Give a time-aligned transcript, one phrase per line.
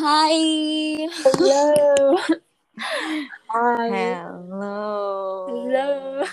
[0.00, 0.32] Hi.
[1.12, 2.16] Hello.
[3.52, 3.88] Hi.
[4.24, 5.44] Hello.
[5.46, 6.24] Hello.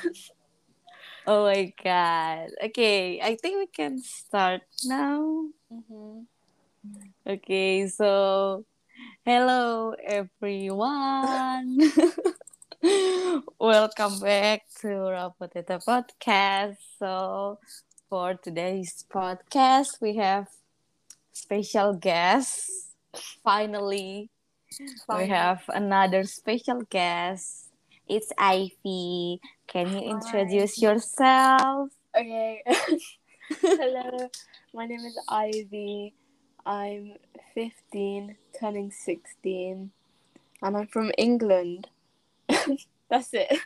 [1.27, 2.47] Oh my god.
[2.63, 5.51] Okay, I think we can start now.
[5.67, 6.23] Mm-hmm.
[7.27, 8.63] Okay, so
[9.25, 11.91] hello everyone.
[13.59, 16.77] Welcome back to Rapoteta Podcast.
[16.97, 17.59] So
[18.07, 20.47] for today's podcast, we have
[21.33, 22.86] special guests.
[23.43, 24.29] Finally,
[25.09, 27.69] we have another special guest.
[28.07, 29.41] It's Ivy.
[29.67, 31.89] Can you introduce yourself?
[32.15, 32.63] Okay.
[33.61, 34.29] Hello.
[34.73, 36.13] My name is Ivy.
[36.65, 37.13] I'm
[37.55, 39.91] 15, turning 16,
[40.61, 41.87] and I'm from England.
[43.09, 43.59] That's it.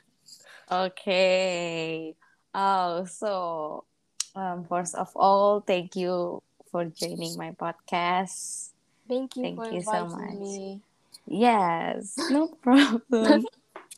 [0.72, 2.16] Okay.
[2.54, 3.86] Oh, so
[4.36, 6.42] um, first of all, thank you
[6.72, 8.71] for joining my podcast.
[9.12, 10.40] Thank you Thank you so much.
[10.40, 10.80] me.
[11.28, 13.44] Yes, no problem.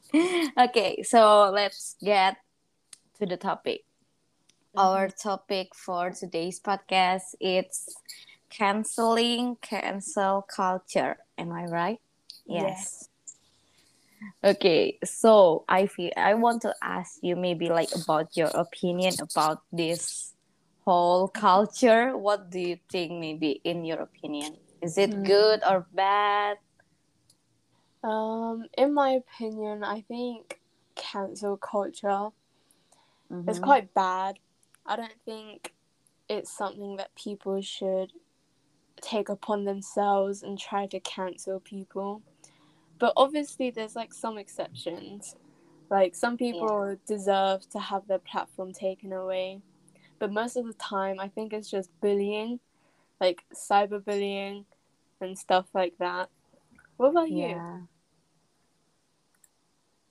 [0.58, 2.38] okay, so let's get
[3.20, 3.86] to the topic.
[4.76, 5.30] Our mm-hmm.
[5.30, 7.94] topic for today's podcast it's
[8.50, 11.18] canceling cancel culture.
[11.38, 12.02] Am I right?
[12.48, 13.08] Yes.
[14.44, 20.34] Okay, so Ivy, I want to ask you maybe like about your opinion about this
[20.86, 22.18] whole culture.
[22.18, 24.58] What do you think maybe in your opinion?
[24.84, 25.23] Is it Hmm.
[25.23, 26.58] good or bad?
[28.03, 30.59] Um, in my opinion, I think
[30.95, 32.30] cancel culture
[33.48, 33.64] is Mhm.
[33.64, 34.40] quite bad.
[34.86, 35.73] I don't think
[36.28, 38.12] it's something that people should
[39.02, 42.23] take upon themselves and try to cancel people.
[43.00, 45.36] But obviously, there's like some exceptions.
[45.90, 49.62] Like, some people deserve to have their platform taken away.
[50.20, 52.59] But most of the time, I think it's just bullying,
[53.22, 54.66] like cyberbullying
[55.24, 56.30] and stuff like that.
[56.98, 57.56] What about you?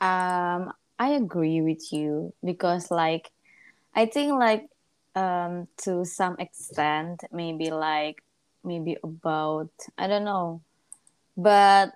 [0.01, 3.31] Um, I agree with you because like
[3.95, 4.67] I think like
[5.15, 8.23] um to some extent maybe like
[8.65, 10.63] maybe about I don't know.
[11.37, 11.93] But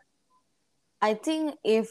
[1.00, 1.90] I think if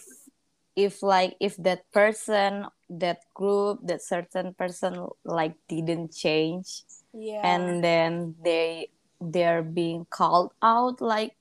[0.75, 6.83] if like if that person that group that certain person like didn't change
[7.13, 7.47] Yeah.
[7.47, 8.89] and then they
[9.21, 11.35] they're being called out like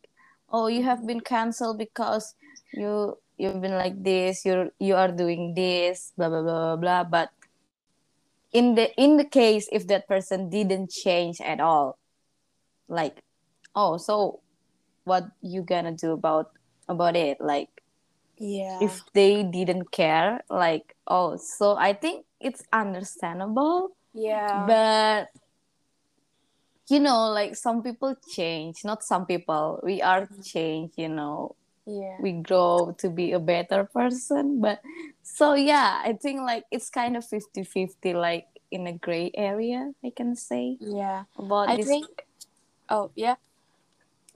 [0.52, 2.34] oh you have been canceled because
[2.72, 7.04] you you've been like this you're you are doing this blah blah blah blah blah
[7.04, 7.30] but
[8.52, 11.98] in the in the case if that person didn't change at all
[12.88, 13.18] like
[13.74, 14.40] oh so
[15.04, 16.52] what you gonna do about
[16.88, 17.68] about it like
[18.38, 18.78] yeah.
[18.80, 24.64] if they didn't care like oh so i think it's understandable yeah.
[24.66, 25.28] but
[26.88, 31.54] you know like some people change not some people we are change you know
[31.86, 32.16] yeah.
[32.20, 34.80] we grow to be a better person but
[35.22, 40.10] so yeah i think like it's kind of 50-50 like in a gray area i
[40.14, 41.24] can say Yeah.
[41.38, 42.06] about I this think.
[42.88, 43.36] Oh, yeah.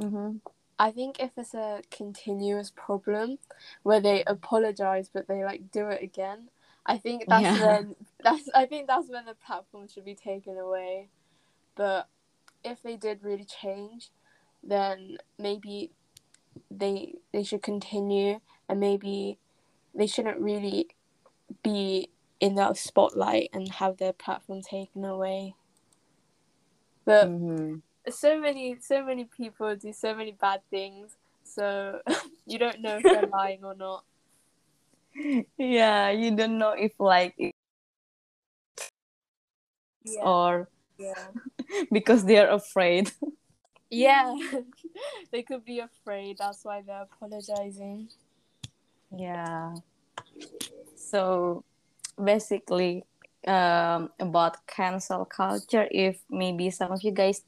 [0.01, 0.41] Mhm.
[0.79, 3.39] I think if it's a continuous problem
[3.83, 6.49] where they apologize but they like do it again,
[6.87, 7.67] I think that's Yeah.
[7.67, 11.09] when that's I think that's when the platform should be taken away.
[11.75, 12.09] But
[12.65, 14.11] if they did really change,
[14.63, 15.93] then maybe
[16.71, 19.39] they they should continue and maybe
[19.95, 20.89] they shouldn't really
[21.63, 22.11] be
[22.41, 25.55] in that spotlight and have their platform taken away.
[27.05, 27.83] But Mhm.
[28.11, 32.01] so many so many people do so many bad things so
[32.47, 34.05] you don't know if they're lying or not
[35.59, 37.35] yeah you don't know if like
[40.05, 41.29] yeah or yeah
[41.93, 43.13] because they're afraid.
[43.91, 44.37] Yeah
[45.33, 48.09] they could be afraid that's why they're apologizing.
[49.17, 49.75] Yeah.
[50.95, 51.65] So
[52.23, 53.05] basically,
[53.47, 57.43] um, about cancel culture, if maybe some of you guys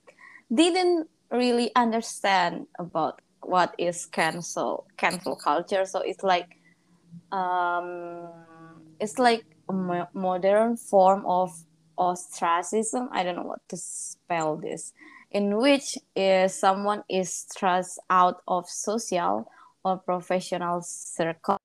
[0.53, 6.57] didn't really understand about what is cancel cancel culture, so it's like
[7.33, 8.29] um,
[8.99, 11.53] it's like a mo- modern form of
[12.01, 13.09] ostracism.
[13.13, 14.93] I don't know what to spell this,
[15.31, 19.47] in which is someone is thrust out of social
[19.85, 21.59] or professional circle.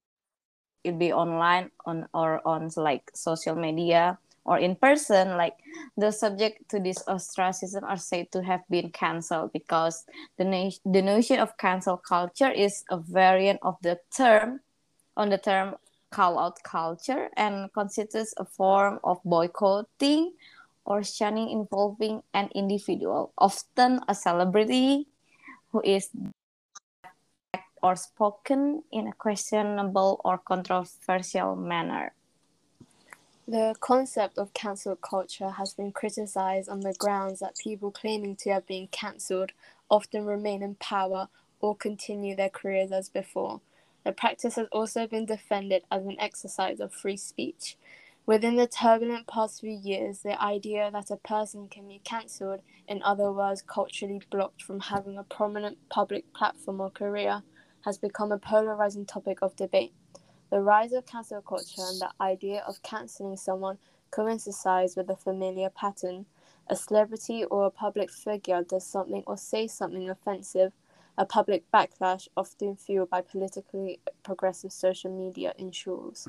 [0.84, 5.38] It be online on or on like social media or in person.
[5.38, 5.56] Like
[5.98, 10.06] the subject to this ostracism are said to have been cancelled because
[10.38, 14.60] the, na- the notion of cancel culture is a variant of the term
[15.18, 15.76] on the term
[16.16, 20.32] call out culture and constitutes a form of boycotting
[20.86, 25.08] or shunning involving an individual often a celebrity
[25.72, 26.10] who is
[27.84, 32.14] or spoken in a questionable or controversial manner.
[33.48, 38.54] The concept of cancel culture has been criticized on the grounds that people claiming to
[38.54, 39.52] have been cancelled
[39.92, 41.28] often remain in power
[41.60, 43.60] or continue their careers as before.
[44.06, 47.78] The practice has also been defended as an exercise of free speech.
[48.28, 53.04] Within the turbulent past few years, the idea that a person can be cancelled, in
[53.04, 57.44] other words, culturally blocked from having a prominent public platform or career,
[57.86, 59.94] has become a polarizing topic of debate.
[60.52, 63.80] The rise of cancel culture and the idea of cancelling someone
[64.12, 66.28] coincides with a familiar pattern.
[66.70, 70.74] A celebrity or a public figure does something or says something offensive.
[71.18, 76.28] A public backlash, often fueled by politically progressive social media, ensures.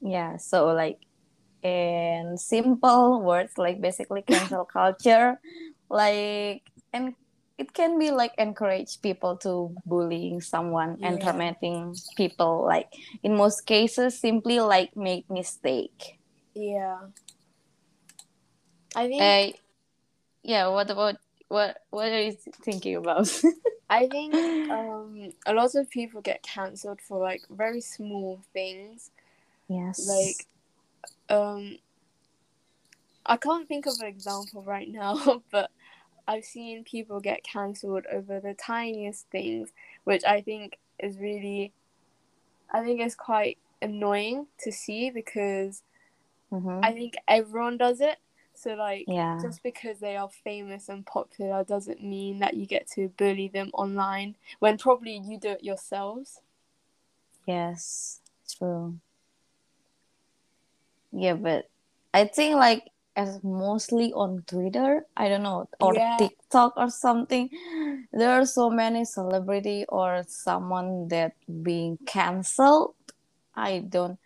[0.00, 1.00] Yeah, so like
[1.62, 5.40] in simple words, like basically cancel culture,
[5.90, 6.62] like
[6.92, 7.14] and
[7.58, 11.08] it can be like encourage people to bullying someone yeah.
[11.08, 12.86] and tormenting people like
[13.22, 16.18] in most cases simply like make mistake
[16.54, 16.98] yeah
[18.94, 19.58] i think uh,
[20.42, 21.16] yeah what about
[21.48, 23.28] what what are you thinking about
[23.90, 24.34] i think
[24.70, 29.10] um a lot of people get cancelled for like very small things
[29.68, 30.46] yes like
[31.30, 31.78] um
[33.26, 35.70] i can't think of an example right now but
[36.28, 39.70] I've seen people get cancelled over the tiniest things,
[40.04, 41.72] which I think is really,
[42.70, 45.82] I think is quite annoying to see because
[46.52, 46.80] mm-hmm.
[46.82, 48.18] I think everyone does it.
[48.58, 49.38] So like, yeah.
[49.40, 53.70] just because they are famous and popular doesn't mean that you get to bully them
[53.72, 56.40] online when probably you do it yourselves.
[57.46, 58.20] Yes,
[58.58, 58.98] true.
[61.12, 61.70] Yeah, but
[62.12, 66.16] I think like as mostly on Twitter, I don't know, or yeah.
[66.18, 67.50] TikTok or something.
[68.12, 71.32] There are so many celebrity or someone that
[71.62, 72.94] being cancelled.
[73.54, 74.18] I don't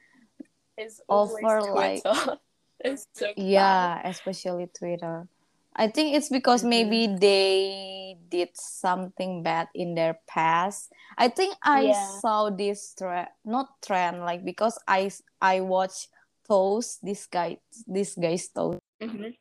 [0.77, 2.03] it's offer like
[2.85, 4.11] it's so yeah, bad.
[4.11, 5.29] especially Twitter.
[5.75, 6.71] I think it's because mm-hmm.
[6.71, 10.93] maybe they did something bad in their past.
[11.17, 12.09] I think I yeah.
[12.21, 16.09] saw this trend, not trend, like because I I watch
[16.47, 19.33] toast this guy this guy's toast mm-hmm.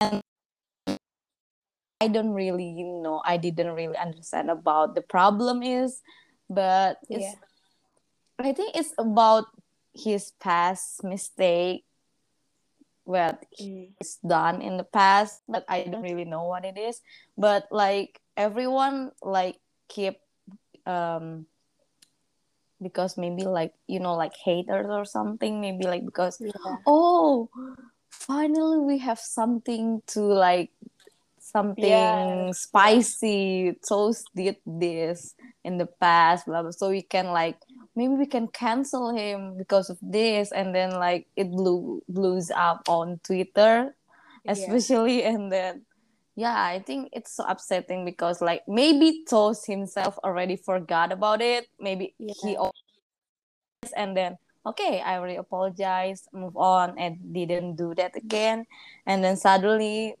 [0.00, 0.22] and
[2.00, 6.00] i don't really you know i didn't really understand about the problem is
[6.48, 7.34] but it's yeah.
[8.38, 9.46] i think it's about
[9.92, 11.84] his past mistake
[13.04, 13.88] what mm.
[13.98, 17.00] he's done in the past but i don't really know what it is
[17.36, 19.56] but like everyone like
[19.88, 20.18] keep
[20.86, 21.46] um
[22.82, 26.76] because maybe like you know like haters or something maybe like because yeah.
[26.86, 27.48] oh
[28.10, 30.70] finally we have something to like
[31.38, 32.50] something yeah.
[32.52, 37.56] spicy toast did this in the past blah, blah so we can like
[37.96, 42.88] maybe we can cancel him because of this and then like it blew blows up
[42.88, 43.94] on twitter
[44.46, 45.30] especially yeah.
[45.34, 45.82] and then
[46.36, 51.68] yeah i think it's so upsetting because like maybe toast himself already forgot about it
[51.78, 52.34] maybe yeah.
[52.42, 52.56] he
[53.96, 54.36] and then
[54.66, 58.64] okay i already apologize move on and didn't do that again
[59.06, 60.14] and then suddenly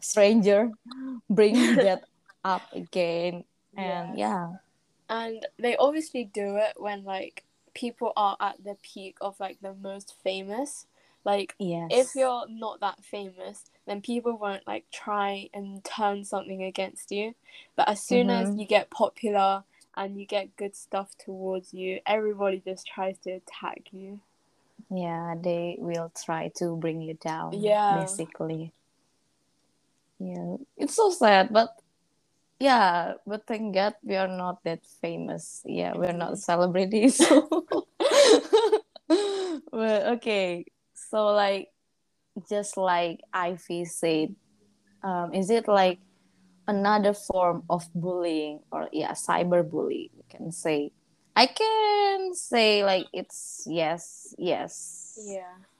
[0.00, 0.70] stranger
[1.30, 2.04] bring that
[2.44, 3.44] up again
[3.76, 4.50] and yeah.
[4.50, 4.63] yeah
[5.08, 9.74] and they obviously do it when like people are at the peak of like the
[9.74, 10.86] most famous.
[11.24, 11.88] Like yes.
[11.90, 17.34] if you're not that famous then people won't like try and turn something against you.
[17.76, 18.52] But as soon mm-hmm.
[18.52, 19.64] as you get popular
[19.96, 24.20] and you get good stuff towards you everybody just tries to attack you.
[24.90, 27.98] Yeah they will try to bring you down yeah.
[28.00, 28.72] basically.
[30.18, 30.56] Yeah.
[30.76, 31.78] It's so sad but
[32.64, 35.60] yeah but thank god we are not that famous.
[35.66, 36.48] Yeah we're not mm-hmm.
[36.48, 37.20] celebrities.
[37.20, 37.44] So
[39.70, 40.64] but okay
[40.96, 41.68] so like
[42.48, 44.34] just like ivy said
[45.04, 46.00] um, is it like
[46.66, 50.92] another form of bullying or yeah cyberbullying you can say?
[51.36, 55.18] I can say like it's yes yes.
[55.20, 55.73] Yeah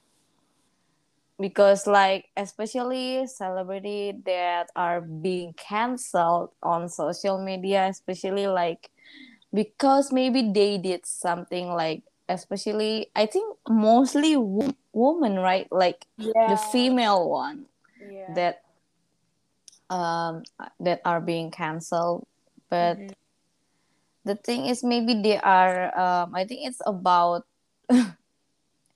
[1.41, 8.91] because like especially celebrity that are being canceled on social media especially like
[9.53, 16.49] because maybe they did something like especially i think mostly wo- woman right like yeah.
[16.49, 17.67] the female one
[18.11, 18.33] yeah.
[18.35, 18.63] that
[19.91, 20.43] um,
[20.81, 22.27] that are being canceled
[22.71, 23.13] but mm-hmm.
[24.25, 27.45] the thing is maybe they are um, i think it's about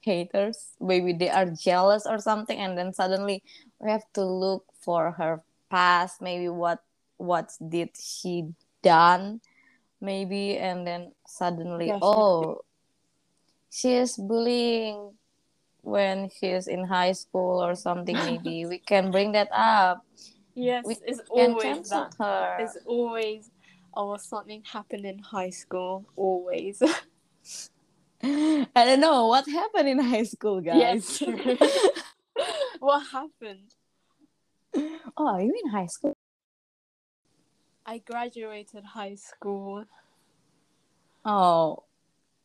[0.00, 3.42] haters maybe they are jealous or something and then suddenly
[3.80, 6.80] we have to look for her past maybe what
[7.16, 8.44] what did she
[8.82, 9.40] done
[10.00, 12.00] maybe and then suddenly Definitely.
[12.02, 12.60] oh
[13.70, 15.12] she is bullying
[15.82, 20.04] when she is in high school or something maybe we can bring that up
[20.58, 22.14] Yes, we it's always that.
[22.18, 23.48] her It's always
[23.94, 26.04] oh something happened in high school.
[26.16, 26.82] Always.
[28.22, 31.36] i don't know what happened in high school guys true.
[32.80, 33.70] what happened?
[35.16, 36.14] oh are you in high school
[37.88, 39.84] I graduated high school.
[41.24, 41.84] oh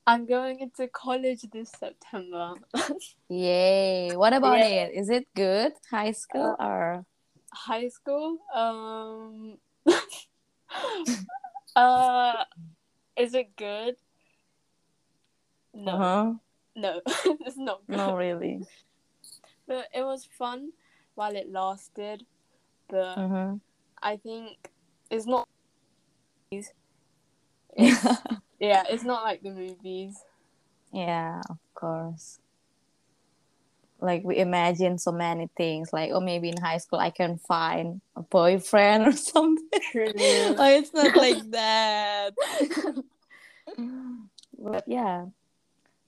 [0.07, 2.53] I'm going into college this September.
[3.29, 4.87] yay what about Yeah.
[4.87, 7.03] it is it good high school or
[7.51, 8.37] high school?
[8.53, 9.57] Um
[11.75, 12.43] uh
[13.17, 13.95] is it good?
[15.73, 15.91] No.
[15.91, 16.33] uh-huh
[16.75, 17.01] No.
[17.45, 17.97] it's not good.
[17.97, 18.65] no really
[19.67, 20.71] But it was fun
[21.15, 22.25] while it lasted.
[22.89, 23.57] But mm-hmm.
[24.01, 24.69] I think
[25.09, 25.47] it's not
[26.51, 26.71] it's,
[28.59, 30.21] yeah, it's not like the movies.
[30.91, 32.39] Yeah, of course.
[33.99, 38.01] Like we imagine so many things, like oh maybe in high school I can find
[38.15, 39.69] a boyfriend or something.
[39.95, 42.33] Oh, it's not like that.
[44.59, 45.25] but yeah.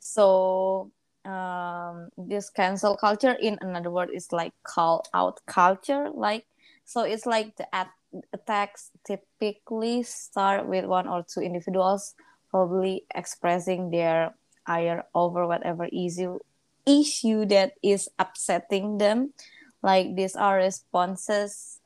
[0.06, 0.92] So
[1.26, 6.14] um this cancel culture in another word is like call out culture.
[6.14, 6.46] Like
[6.86, 7.98] so it's like the at-
[8.32, 12.14] attacks typically start with one or two individuals
[12.54, 16.38] probably expressing their ire over whatever issue
[16.86, 19.34] issue that is upsetting them
[19.82, 21.82] like these are responses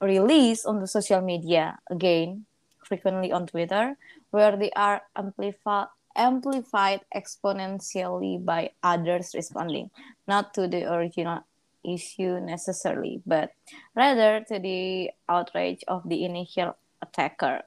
[0.00, 2.46] released on the social media again
[2.86, 3.98] frequently on twitter
[4.30, 9.90] where they are amplified amplified exponentially by others responding
[10.26, 11.40] not to the original
[11.86, 13.52] issue necessarily but
[13.94, 17.62] rather to the outrage of the initial attacker.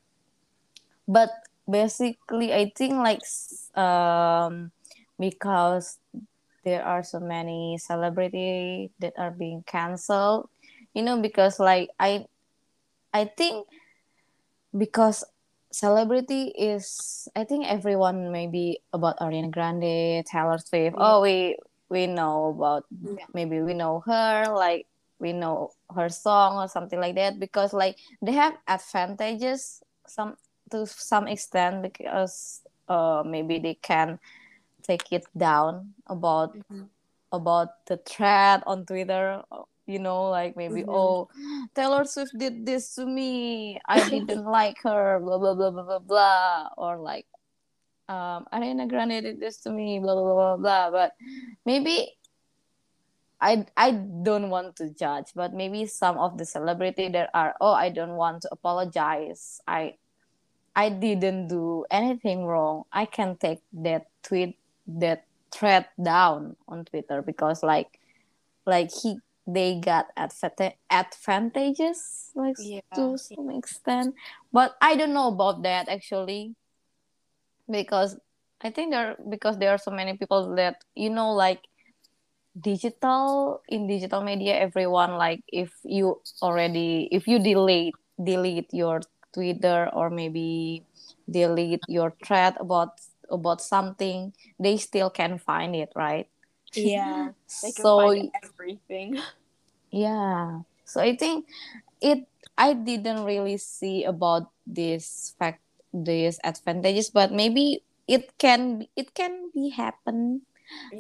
[1.08, 1.32] But
[1.70, 3.24] basically i think like
[3.80, 4.72] um
[5.20, 5.98] because
[6.64, 10.50] there are so many celebrity that are being canceled
[10.94, 12.26] you know because like i
[13.14, 13.66] i think
[14.76, 15.24] because
[15.72, 21.04] celebrity is i think everyone maybe about ariana grande taylor swift Yeah.
[21.16, 21.56] oh we
[21.90, 23.26] we know about Yeah.
[23.34, 24.88] maybe we know her like
[25.20, 30.36] we know her song or something like that because like they have advantages some
[30.72, 34.20] to some extent because uh maybe they can
[34.84, 36.90] take it down about Mhm.
[37.32, 39.40] about the thread on Twitter.
[39.92, 40.90] You know, like maybe Mhm.
[40.90, 41.28] oh,
[41.76, 43.76] Taylor Swift did this to me.
[43.86, 45.20] I didn't like her.
[45.20, 46.70] Blah blah blah blah blah blah.
[46.80, 47.28] Or like,
[48.08, 50.00] um, Ariana Grande did this to me.
[50.00, 50.86] Blah blah blah blah blah.
[50.92, 51.12] But
[51.66, 52.16] maybe.
[53.42, 53.90] I, I
[54.22, 58.14] don't want to judge, but maybe some of the celebrity that are oh I don't
[58.14, 59.58] want to apologize.
[59.66, 59.98] I
[60.78, 62.84] I didn't do anything wrong.
[62.94, 64.62] I can take that tweet
[65.02, 67.98] that thread down on Twitter because like
[68.70, 69.18] like he
[69.54, 72.82] they got advanta- advantages like Yeah.
[72.96, 74.16] to some extent.
[74.52, 76.56] But I don't know about that actually
[77.70, 78.18] because
[78.62, 81.62] I think there because there are so many people that you know like
[82.60, 89.00] digital in digital media everyone like if you already if you delete delete your
[89.34, 90.84] twitter or maybe
[91.32, 93.00] delete your thread about
[93.32, 96.28] about something they still can find it right
[96.76, 97.30] Yeah.
[97.62, 99.20] They can so find everything.
[99.92, 101.46] yeah so i think
[102.02, 102.26] it
[102.58, 105.62] i didn't really see about this fact
[105.94, 110.42] these advantages but maybe it can it can be happen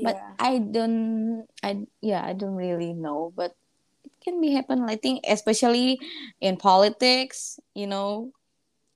[0.04, 0.20] but.
[0.40, 3.56] I don't I yeah I don't really know but
[4.04, 6.00] it can be happen I think especially
[6.42, 8.34] in politics you know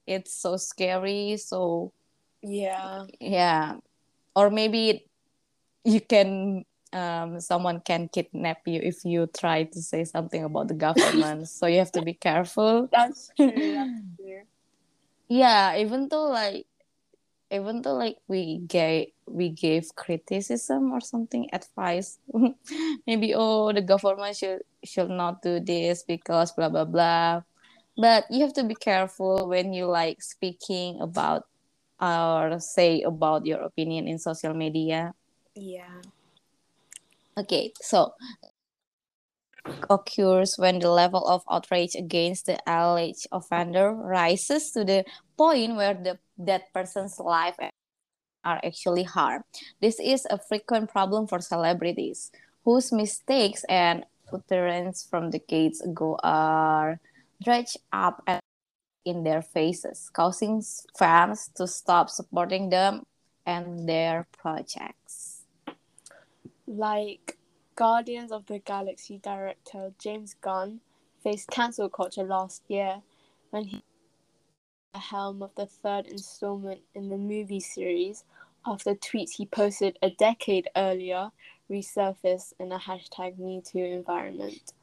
[0.08, 1.94] it's so scary so
[2.42, 3.06] Yeah.
[3.20, 3.78] yeah
[4.36, 5.06] or maybe
[5.86, 10.74] you can um someone can kidnap you if you try to say something about the
[10.74, 13.52] government so you have to be careful That's true.
[13.76, 14.44] That's true.
[15.28, 16.66] yeah even though like
[17.52, 22.20] even though like we gave we gave criticism or something advice
[23.08, 27.42] maybe oh the government should should not do this because blah blah blah
[27.98, 31.44] but you have to be careful when you like speaking about
[32.02, 35.14] or say about your opinion in social media
[35.56, 36.02] Yeah.
[37.38, 38.14] Okay so
[39.90, 45.04] occurs when the level of outrage against the alleged offender rises to the
[45.38, 47.56] point where the that person's life
[48.44, 49.44] are actually harmed.
[49.82, 52.32] This is a frequent problem for celebrities
[52.64, 57.00] whose mistakes and utterance from decades ago are
[57.44, 58.24] dredged up
[59.06, 60.64] in their faces, causing
[60.98, 63.04] fans to stop supporting them
[63.46, 65.05] and their projects.
[66.68, 67.38] Like
[67.76, 70.82] Guardians of the Galaxy director James Gunn
[71.24, 73.04] faced cancel culture last year
[73.52, 73.84] when he
[74.94, 78.24] the helm of the third installment in the movie series
[78.66, 81.32] after tweets he posted a decade earlier
[81.70, 84.74] resurfaced in a hashtag MeToo environment.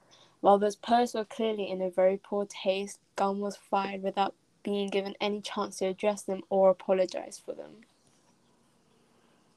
[0.40, 4.88] While those posts were clearly in a very poor taste, Gunn was fired without being
[4.90, 7.86] given any chance to address them or apologize for them.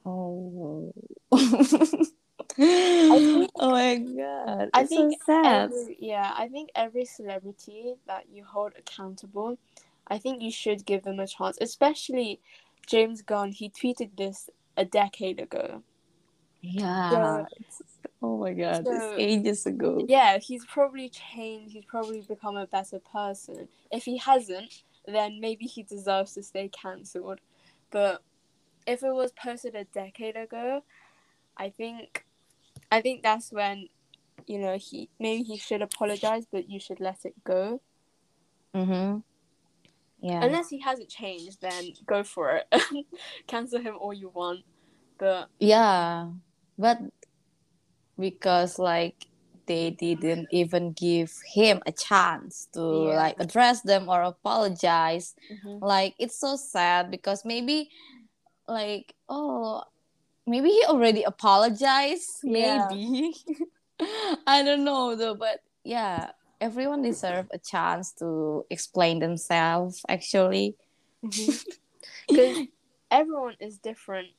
[0.06, 0.94] Oh.
[1.32, 2.08] think-
[3.56, 4.70] oh my god.
[4.74, 5.72] I it's think so sad.
[5.72, 9.58] Every, yeah, I think every celebrity that you hold accountable,
[10.08, 11.58] I think you should give them a chance.
[11.60, 12.40] Especially
[12.88, 15.82] James Gunn, he tweeted this a decade ago.
[16.62, 17.46] Yeah.
[17.60, 17.82] it's-
[18.22, 18.86] oh my god.
[18.86, 20.04] so- it's ages ago.
[20.08, 21.74] Yeah, he's probably changed.
[21.74, 23.68] He's probably become a better person.
[23.92, 27.40] If he hasn't, then maybe he deserves to stay cancelled.
[27.92, 28.22] But
[28.86, 30.84] if it was posted a decade ago,
[31.58, 32.26] I think,
[32.92, 33.90] I think that's when,
[34.48, 37.82] you know, he maybe he should apologize, but you should let it go.
[38.76, 39.20] Mm-hmm.
[40.22, 40.44] Yeah.
[40.44, 42.84] Unless he hasn't changed, then go for it.
[43.48, 44.62] Cancel him all you want.
[45.18, 46.30] But yeah.
[46.78, 47.00] But
[48.20, 49.28] because like
[49.68, 53.18] they didn't even give him a chance to Yeah.
[53.18, 55.82] like address them or apologize mhm.
[55.82, 57.90] like it's so sad because maybe
[58.68, 59.84] like oh
[60.48, 62.88] maybe he already apologized Yeah.
[62.88, 63.34] maybe
[64.48, 66.32] i don't know though but yeah
[66.62, 70.76] everyone deserve a chance to explain themselves actually
[72.28, 72.64] because
[73.12, 74.30] everyone is different.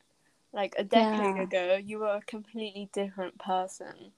[0.53, 1.43] Like a decade Yeah.
[1.43, 4.13] ago, you were a completely different person.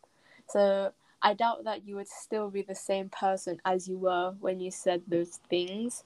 [0.48, 4.60] So I doubt that you would still be the same person as you were when
[4.60, 6.04] you said those things.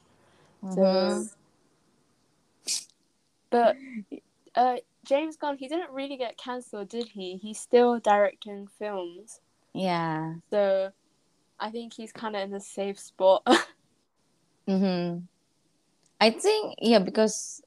[0.62, 0.74] Mhm.
[0.74, 1.26] So,
[3.52, 3.76] but
[4.56, 7.36] uh, James Gunn, he didn't really get cancelled, did he?
[7.36, 9.40] He's still directing films.
[9.74, 10.90] yeah So
[11.60, 13.46] I think he's kind of in a safe spot.
[14.68, 15.18] mm-hmm.
[16.20, 17.62] i think yeah because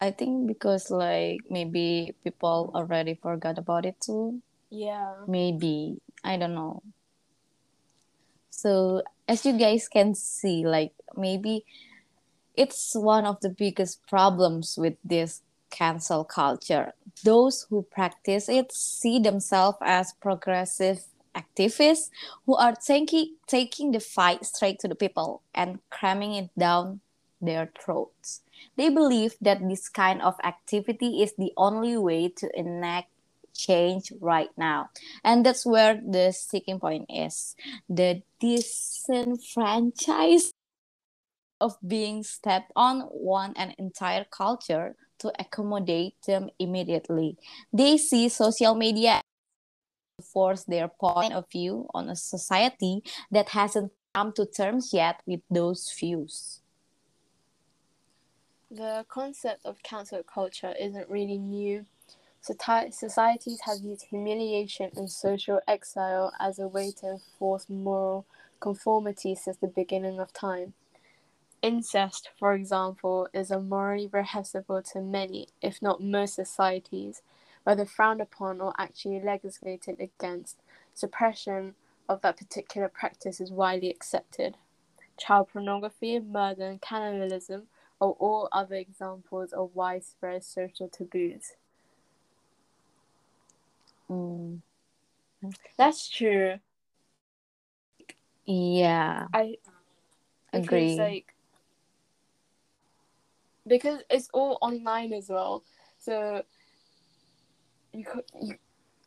[0.00, 5.14] i think because like maybe people already forgot about it too yeah.
[5.26, 6.82] maybe i don't know
[8.50, 11.64] so as you guys can see like maybe
[12.58, 16.92] it's one of the biggest problems with this cancel culture.
[17.22, 21.04] Those who practice it see themselves as progressive
[21.36, 22.10] activists
[22.46, 26.98] who are taking taking the fight straight to the people and cramming it down
[27.40, 28.42] their throats.
[28.76, 33.10] They believe that this kind of activity is the only way to enact
[33.54, 34.90] change right now.
[35.22, 37.54] And that's where the sticking point is.
[37.88, 40.57] The disenfranchised
[41.60, 47.36] of being stepped on one an entire culture to accommodate them immediately
[47.72, 49.20] they see social media
[50.32, 55.40] force their point of view on a society that hasn't come to terms yet with
[55.50, 56.60] those views
[58.70, 61.86] The concept of cancel culture isn't really new.
[62.42, 68.26] Societies have used humiliation and social exile as a way to enforce moral
[68.60, 70.74] conformity since the beginning of time.
[71.62, 77.22] Incest, for example, is a morally reprehensible to many, if not most societies,
[77.64, 80.58] whether frowned upon or actually legislated against.
[80.94, 81.74] Suppression
[82.08, 84.56] of that particular practice is widely accepted.
[85.16, 87.68] Child pornography, murder, and cannibalism
[88.00, 91.54] are all other examples of widespread social taboos.
[94.10, 94.62] Mm,
[95.76, 96.58] That's true.
[98.46, 99.56] yeah I
[100.52, 101.34] agree like
[103.68, 105.64] because it's all online as well,
[105.98, 106.42] so
[107.92, 108.24] you could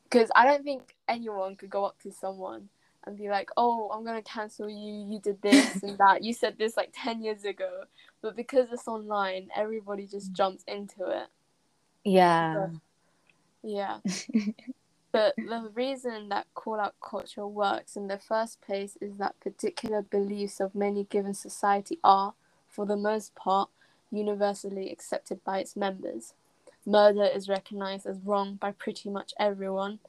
[0.04, 2.70] because I don't think anyone could go up to someone
[3.06, 5.06] and be like, "Oh, I'm gonna cancel you.
[5.10, 6.24] You did this and that.
[6.24, 7.84] You said this like ten years ago."
[8.22, 11.28] But because it's online, everybody just jumps into it.
[12.04, 12.68] yeah
[13.64, 14.00] Yeah.
[15.12, 20.02] but the reason that call out culture works in the first place is that particular
[20.02, 22.34] beliefs of many given society are,
[22.68, 23.70] for the most part,
[24.12, 26.34] universally accepted by its members.
[26.86, 30.00] Murder is recognized as wrong by pretty much everyone.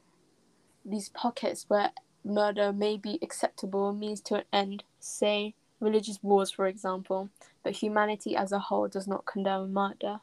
[0.85, 1.93] These pockets where
[2.25, 7.31] murder may be acceptable means to an end, say religious wars, for example,
[7.62, 10.21] but humanity as a whole does not condone murder.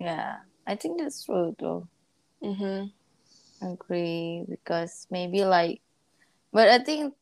[0.00, 1.88] yeah i think that's true though
[2.42, 3.66] Mm-hmm.
[3.66, 5.80] agree because maybe like
[6.52, 7.14] but i think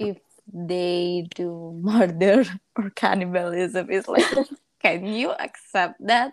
[0.00, 0.18] if
[0.54, 2.44] they do murder
[2.76, 4.24] or cannibalism is like
[4.82, 6.32] can you accept that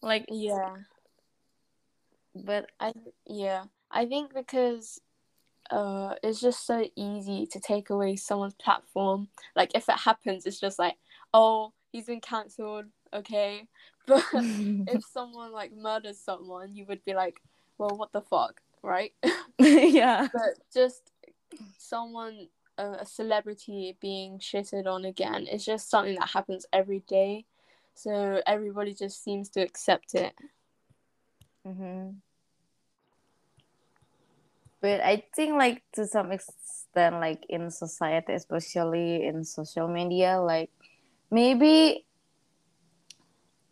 [0.00, 0.76] like Yeah.
[2.34, 2.92] but I
[3.26, 3.64] yeah.
[3.90, 5.00] I think because
[5.70, 9.28] uh it's just so easy to take away someone's platform.
[9.56, 10.94] Like if it happens it's just like,
[11.34, 13.66] oh, he's been cancelled, okay.
[14.06, 17.36] But if someone like murders someone, you would be like,
[17.78, 19.12] well, what the fuck, right?
[19.58, 21.12] yeah but just
[21.78, 25.46] someone uh, a celebrity being shitted on again.
[25.50, 27.46] It's just something that happens every day.
[27.94, 30.34] So everybody just seems to accept it.
[31.64, 32.10] hmm
[34.80, 40.70] But I think, like to some extent, like in society, especially in social media, like
[41.30, 42.04] maybe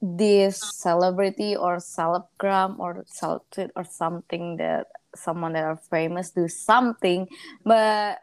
[0.01, 3.05] this celebrity or celebgram or
[3.53, 7.27] tweet or something that someone that are famous do something,
[7.65, 8.19] but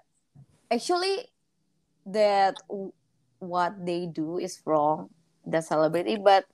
[0.72, 1.28] actually
[2.06, 2.56] that
[3.40, 5.10] what they do is wrong,
[5.46, 6.46] the celebrity, but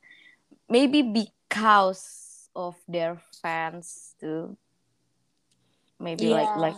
[0.69, 4.57] maybe because of their fans too.
[5.99, 6.61] Maybe like Yeah.
[6.61, 6.75] like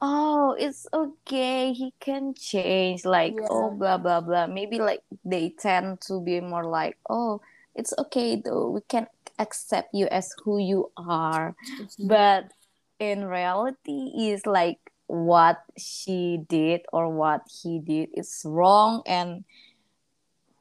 [0.00, 4.46] oh it's okay he can change like oh blah blah blah.
[4.46, 7.40] Maybe like they tend to be more like oh
[7.74, 9.06] it's okay though we can
[9.38, 11.54] accept you as who you are.
[11.80, 12.08] Mm-hmm.
[12.08, 12.52] But
[12.98, 19.44] in reality is like what she did or what he did is wrong and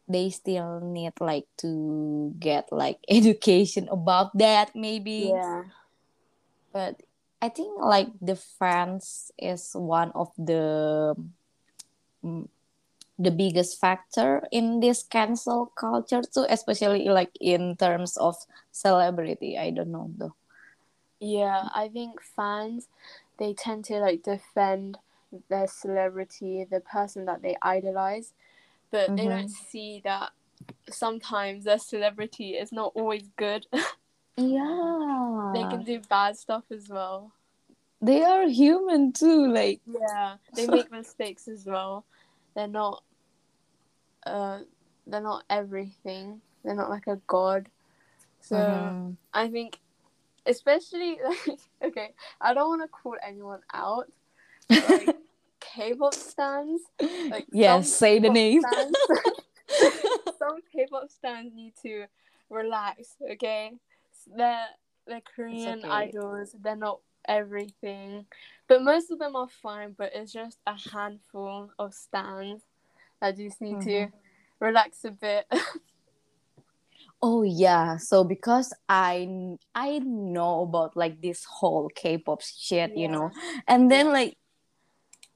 [0.07, 5.63] they still need like to get like education about that maybe yeah.
[6.73, 7.01] but
[7.43, 11.11] I think like the fans is one of the
[12.23, 12.47] mm,
[13.19, 18.39] the biggest factor in this cancel culture too, especially like in terms of
[18.71, 19.57] celebrity.
[19.59, 20.35] I don't know though.
[21.19, 22.87] Yeah, I think fans
[23.37, 24.97] they tend to like defend
[25.49, 28.33] their celebrity, the person that they idolize,
[28.91, 30.31] but they don't see that
[30.89, 33.65] sometimes their celebrity is not always good.
[34.37, 34.97] Yeah,
[35.53, 37.33] they can do bad stuff as well.
[38.01, 39.47] they are human too.
[39.51, 42.05] Like Yeah, they make mistakes as well.
[42.55, 43.03] They're not
[44.25, 44.59] uh
[45.07, 46.41] they're not everything.
[46.63, 47.69] They're not like a god.
[48.41, 49.17] So mhm.
[49.33, 49.79] I think
[50.45, 54.11] especially like okay, I don't want to call anyone out.
[54.69, 55.15] but, like
[55.59, 56.81] K-pop stans,
[57.29, 58.61] like yes, say the name.
[58.61, 58.95] stans-
[60.39, 62.05] some K-pop stans need to
[62.49, 63.15] relax.
[63.31, 63.71] Okay,
[64.35, 64.67] they're
[65.07, 65.87] they're Korean okay.
[65.89, 66.55] idols.
[66.61, 68.25] They're not everything,
[68.67, 69.95] but most of them are fine.
[69.97, 72.61] But it's just a handful of stans
[73.21, 74.11] that just need to Mhm.
[74.59, 75.45] relax a bit.
[77.25, 83.31] Oh yeah, so because I I know about like this whole K-pop shit, you know,
[83.65, 84.35] and then like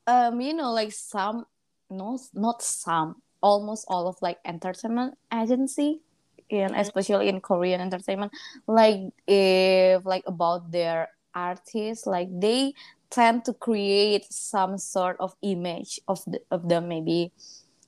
[0.07, 1.45] um you know like some
[1.89, 6.01] no not some almost all of like entertainment agency
[6.49, 6.79] in Mhm.
[6.79, 8.31] especially in Korean entertainment
[8.67, 12.73] like if like about their artists like they
[13.09, 17.31] tend to create some sort of image of the, of them maybe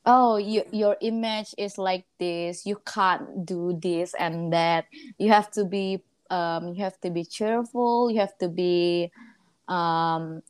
[0.06, 2.66] oh you, your image is like this.
[2.66, 4.86] You can't do this and that.
[5.18, 8.12] You have to be um you have to be cheerful.
[8.12, 9.12] You have to be
[9.68, 10.42] um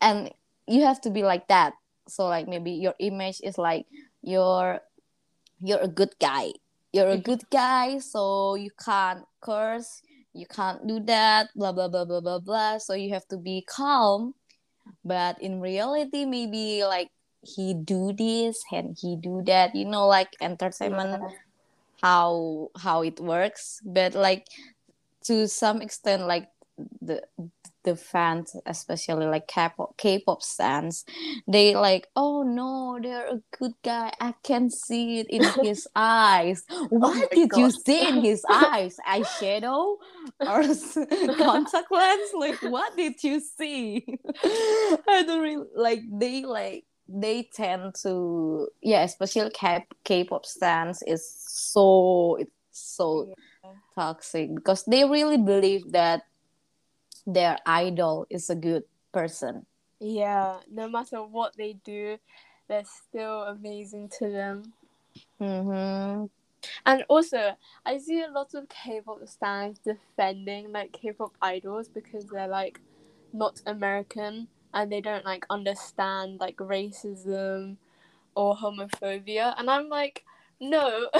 [0.00, 0.30] and
[0.66, 1.74] you have to be like that.
[2.08, 3.86] So like maybe your image is like
[4.22, 4.80] you're
[5.60, 6.52] you're a good guy.
[6.92, 10.02] You're a good guy so you can't curse.
[10.32, 12.78] You can't do that blah blah blah blah blah blah.
[12.78, 14.34] So you have to be calm.
[15.04, 17.10] But in reality maybe like
[17.42, 21.28] he do this and he do that you know like entertainment Yeah.
[22.02, 23.80] how how it works.
[23.84, 24.46] But like
[25.24, 26.48] to some extent like
[27.02, 27.22] the
[27.84, 31.04] the fans especially like k-pop, K-pop fans
[31.46, 34.12] they like oh no they're a good guy.
[34.20, 36.64] I can see it in his eyes.
[36.70, 38.96] Oh what my did you see in his eyes?
[39.08, 39.96] Eyeshadow
[40.46, 40.62] or
[41.38, 44.04] contact lens like what did you see?
[44.44, 51.26] I don't really like they like they tend to yeah especially K- k-pop stans is
[51.46, 53.28] so it's so
[53.64, 53.72] Yeah.
[53.94, 56.22] toxic because they really believe that
[57.26, 59.66] their idol is a good person
[60.00, 62.18] Yeah, no matter what they do,
[62.68, 64.74] they're still amazing to them.
[65.40, 66.26] mm-hmm.
[66.86, 72.48] And also, I see a lot of K-pop stans defending like K-pop idols because they're
[72.48, 72.80] like
[73.32, 77.76] not American and they don't like understand like racism
[78.34, 79.54] or homophobia.
[79.58, 80.24] And I'm like,
[80.60, 81.08] no.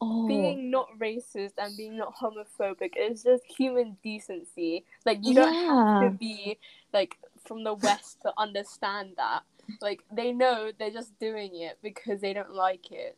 [0.00, 4.84] oh being not racist and being not homophobic is just human decency.
[5.06, 6.58] Like you don't have to be
[6.92, 9.42] like from the West to understand that.
[9.80, 13.16] Like they know they're just doing it because they don't like it.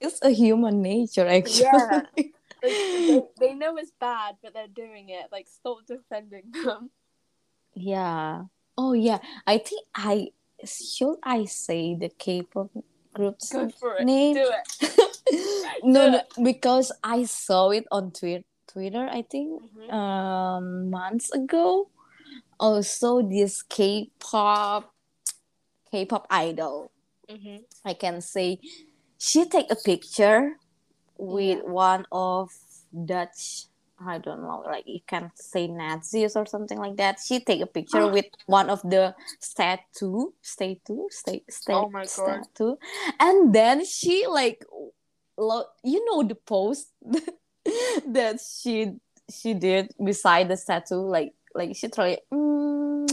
[0.00, 1.64] It's a human nature, actually.
[1.64, 2.02] Yeah.
[2.62, 5.28] Like they, they know it's bad, but they're doing it.
[5.32, 6.90] Like stop defending them.
[7.80, 8.44] Yeah.
[8.76, 9.18] Oh yeah.
[9.46, 10.32] I think I
[10.64, 12.68] should I say the K-pop
[13.14, 14.04] group's Go for it.
[14.04, 14.34] name?
[14.36, 14.64] Do it.
[15.82, 18.44] no, Do no, because I saw it on Twitter.
[18.68, 19.90] Twitter, I think, Mhm.
[19.92, 21.88] um, months ago.
[22.60, 24.94] Also, this K-pop,
[25.90, 26.92] K-pop idol.
[27.26, 27.64] Mhm.
[27.84, 28.60] I can say,
[29.18, 30.54] she take a picture
[31.18, 32.52] with one of
[32.92, 33.66] Dutch.
[34.04, 37.18] I don't know, like you can say Nazis or something like that.
[37.24, 42.06] She take a picture with one of the statue, statue, sta- sta- Oh my God.
[42.06, 42.76] statue,
[43.18, 44.64] and then she like,
[45.36, 46.92] lo- you know, the post
[48.06, 48.92] that she
[49.30, 53.06] she did beside the statue, like like she try, mm,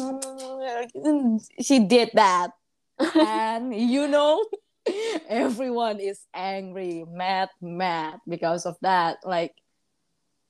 [1.61, 2.51] she did that,
[3.15, 4.45] and you know
[5.27, 9.53] everyone is angry mad mad because of that like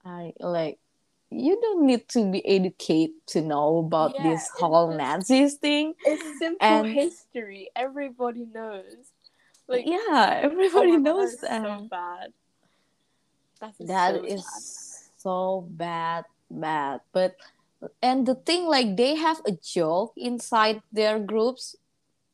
[0.07, 0.79] i like
[1.29, 5.93] you don't need to be educated to know about Yeah, this whole just- nazis thing
[6.05, 7.69] It's simple And- history.
[7.75, 9.11] Everybody knows.
[9.67, 12.27] Like yeah oh everybody God, knows that is that so bad.
[13.59, 14.63] That is that so is bad.
[15.17, 17.35] so bad bad but
[18.01, 21.75] and the thing like they have a joke inside their groups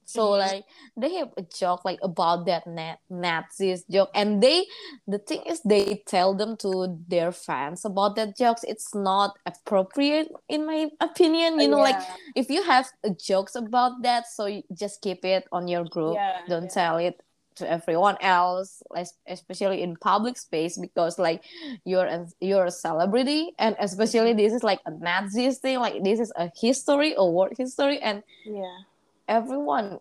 [0.06, 0.40] so Mhm.
[0.40, 0.66] like
[0.98, 4.66] they have a joke like about that na- nazis joke and they
[5.08, 10.32] the thing is they tell them to their fans about that jokes it's not appropriate
[10.50, 12.00] in my opinion you know like
[12.36, 12.88] if you have
[13.18, 16.70] jokes about that so you just keep it on your group Yeah, don't yeah.
[16.82, 17.22] tell it
[17.56, 18.82] to everyone else
[19.28, 21.44] especially in public space because like
[21.86, 26.20] you're a, you're a celebrity and especially this is like a nazis thing like this
[26.20, 28.80] is a history a world history and Yeah.
[29.28, 30.00] Everyone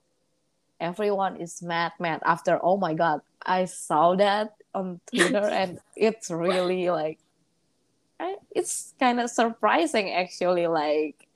[0.80, 6.30] everyone is mad mad after oh my god i saw that on twitter and it's
[6.30, 7.18] really like
[8.20, 11.26] I, it's kind of surprising actually like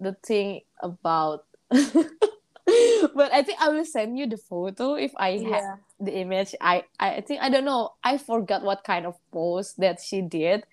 [0.00, 5.78] the thing about but i think i will send you the photo if i have
[6.00, 10.00] the image I, I think i don't know i forgot what kind of pose that
[10.00, 10.64] she did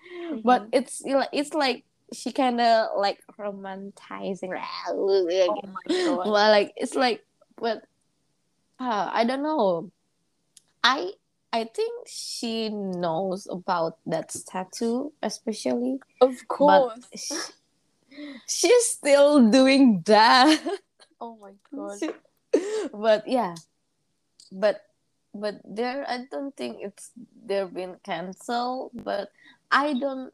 [0.44, 0.68] but Mhm.
[0.72, 1.02] it's
[1.32, 4.50] it's like she kind of like romanticizing
[4.88, 5.60] oh
[6.24, 7.24] well like it's like
[7.56, 7.82] but
[8.80, 9.90] uh, i don't know.
[10.84, 11.12] I
[11.52, 17.04] i think she knows about that tattoo especially Of course.
[17.14, 17.34] she,
[18.46, 20.60] she's still doing that.
[21.20, 21.98] Oh my god.
[21.98, 22.14] She-
[22.94, 23.56] but yeah.
[24.52, 24.86] But
[25.34, 27.10] but there i don't think it's
[27.44, 29.28] they're been canceled but
[29.70, 30.32] i don't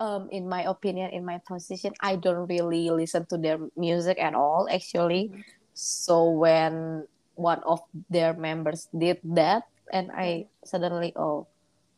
[0.00, 4.34] um in my opinion in my position i don't really listen to their music at
[4.34, 5.28] all actually.
[5.28, 5.44] Mhm.
[5.76, 7.04] so when
[7.36, 11.46] one of their members did that and i suddenly oh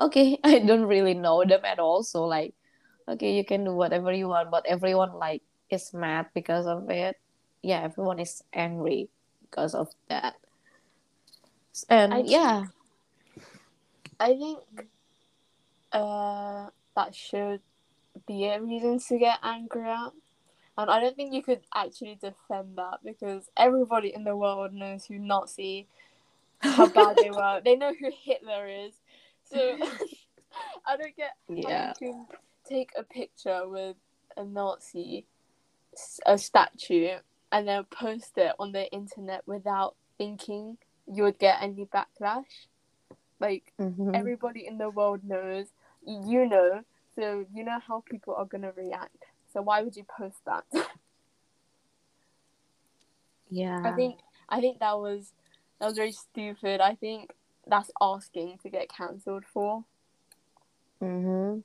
[0.02, 2.02] okay i don't really know them at all.
[2.02, 2.54] So like
[3.08, 7.16] okay you can do whatever you want but everyone like is mad because of it.
[7.62, 9.08] Yeah everyone is angry
[9.46, 10.34] because of that.
[11.88, 12.58] And I think- yeah.
[14.20, 14.58] I think
[15.92, 17.60] uh that should
[18.26, 20.12] be a reason to get angry at.
[20.78, 25.04] And I don't think you could actually defend that because everybody in the world knows
[25.04, 25.86] who Nazi,
[26.60, 27.60] how bad they were.
[27.64, 28.94] They know who Hitler is.
[29.50, 29.58] So
[30.86, 32.26] I don't get yeah how you can
[32.68, 33.96] take a picture with
[34.36, 35.26] a Nazi,
[36.26, 37.18] a statue,
[37.52, 42.68] and then post it on the internet without thinking you would get any backlash.
[43.40, 44.14] Like Mhm.
[44.14, 45.66] everybody in the world knows,
[46.06, 46.82] you know,
[47.16, 49.24] so you know how people are gonna react.
[49.52, 50.64] So why would you post that?
[53.50, 55.32] yeah I think I think that was
[55.78, 56.80] that was very stupid.
[56.80, 57.32] I think
[57.66, 59.84] that's asking to get cancelled for.
[61.02, 61.60] Mm-hmm.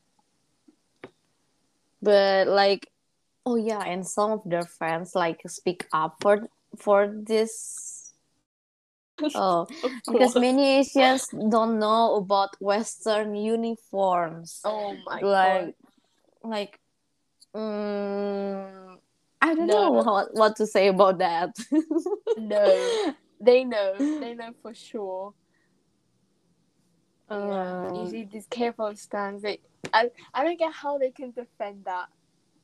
[2.01, 2.89] But like,
[3.45, 7.96] oh yeah, and some of their fans like speak up for for this.
[9.35, 9.67] Oh,
[10.07, 14.61] because many Asians don't know about Western uniforms.
[14.63, 15.75] Oh my like,
[16.43, 16.79] like,
[17.55, 18.97] mm,
[19.41, 19.91] I don't No.
[19.91, 21.49] know what what to say about that.
[22.37, 22.89] No.
[23.39, 23.93] They know.
[24.19, 25.33] They know for sure.
[27.29, 27.87] Yeah.
[27.87, 29.59] Uh, You see these K-pop stans, they
[29.93, 32.07] I I don't get how they can defend that.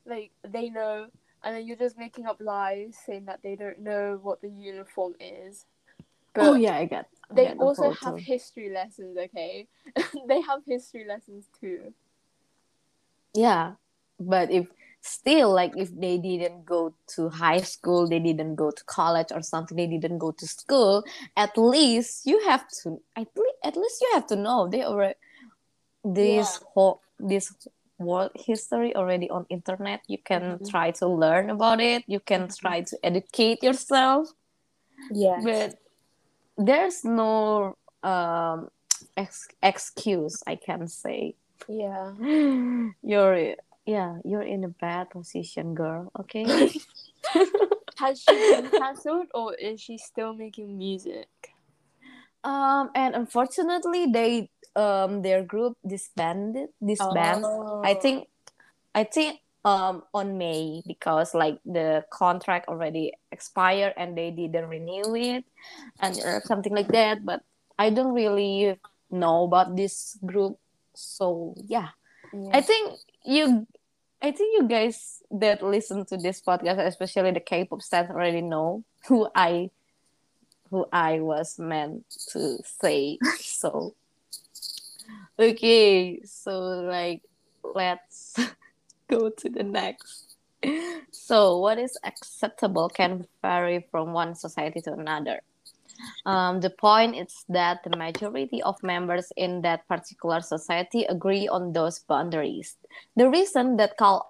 [0.05, 1.07] Like they know
[1.43, 5.13] and then you're just making up lies saying that they don't know what the uniform
[5.19, 5.65] is.
[6.33, 7.07] But oh yeah, I get.
[7.31, 9.67] I they get also have history lessons, okay?
[10.27, 11.93] they have history lessons too.
[13.33, 13.73] Yeah,
[14.19, 14.67] but if
[15.01, 19.41] still like if they didn't go to high school they didn't go to college or
[19.41, 21.03] something they didn't go to school
[21.35, 25.15] at least you have to at least, at least you have to know they already
[26.05, 26.67] this Yeah.
[26.73, 27.53] whole this
[27.97, 30.69] world history already on internet you can Mhm.
[30.69, 32.57] try to learn about it you can Mhm.
[32.57, 34.29] try to educate yourself
[35.11, 35.41] Yeah.
[35.43, 35.75] but
[36.57, 38.69] there's no um
[39.17, 41.35] ex- excuse i can say
[41.67, 42.13] Yeah.
[43.03, 46.45] you're yeah you're in a bad position girl okay
[47.97, 51.29] Has she been cancelled or is she still making music?
[52.43, 57.47] um and unfortunately they um their group disbanded disbanded
[57.87, 57.99] i Oh.
[58.03, 58.27] think
[58.93, 65.15] i think um on may because like the contract already expired and they didn't renew
[65.15, 65.45] it
[66.01, 67.41] and or something like that but
[67.79, 68.77] i don't really
[69.09, 70.59] know about this group
[70.93, 71.89] so yeah
[72.33, 72.49] Yeah.
[72.57, 73.67] I think you
[74.23, 78.81] I think you guys that listen to this podcast, especially the K-pop fans, already know
[79.07, 79.69] who I
[80.71, 83.19] who I was meant to say.
[83.37, 83.93] so
[85.39, 86.57] okay, so
[86.89, 87.21] like
[87.61, 88.33] let's
[89.09, 90.35] go to the next.
[91.11, 95.41] So what is acceptable can vary from one society to another.
[96.25, 101.73] Um, the point is that the majority of members in that particular society agree on
[101.73, 102.77] those boundaries.
[103.15, 104.23] The reason that culture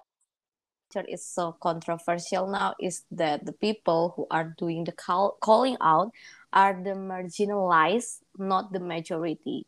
[1.08, 6.10] is so controversial now is that the people who are doing the call- calling out
[6.52, 9.66] are the marginalized, not the majority.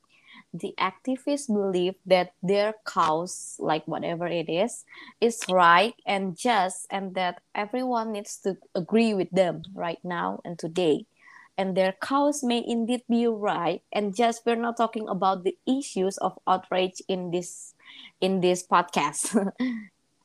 [0.58, 4.84] The activists believe that their cause, like whatever it is,
[5.20, 10.58] is right and just, and that everyone needs to agree with them right now and
[10.58, 11.06] today.
[11.58, 16.18] And their cause may indeed be right and just we're not talking about the issues
[16.18, 17.74] of outrage in this
[18.20, 19.32] in this podcast.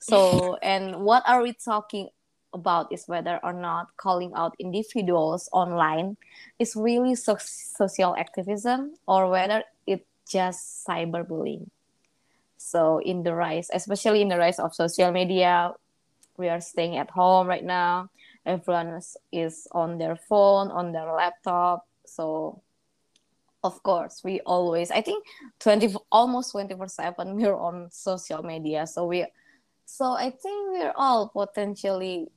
[0.02, 2.10] So and what are we talking
[2.54, 6.18] about is whether or not calling out individuals online
[6.60, 9.64] is really so- social activism or whether
[10.32, 11.68] just cyberbullying.
[12.58, 15.74] So in the rise especially in the rise of social media
[16.38, 18.10] we are staying at home right now.
[18.46, 19.00] Everyone
[19.32, 21.86] is, on their phone on their laptop.
[22.06, 22.62] So
[23.64, 25.24] of course we always i think
[25.60, 28.88] 20 almost 24 7 we're on social media.
[28.88, 29.26] So we
[29.86, 32.28] so i think we're all potentially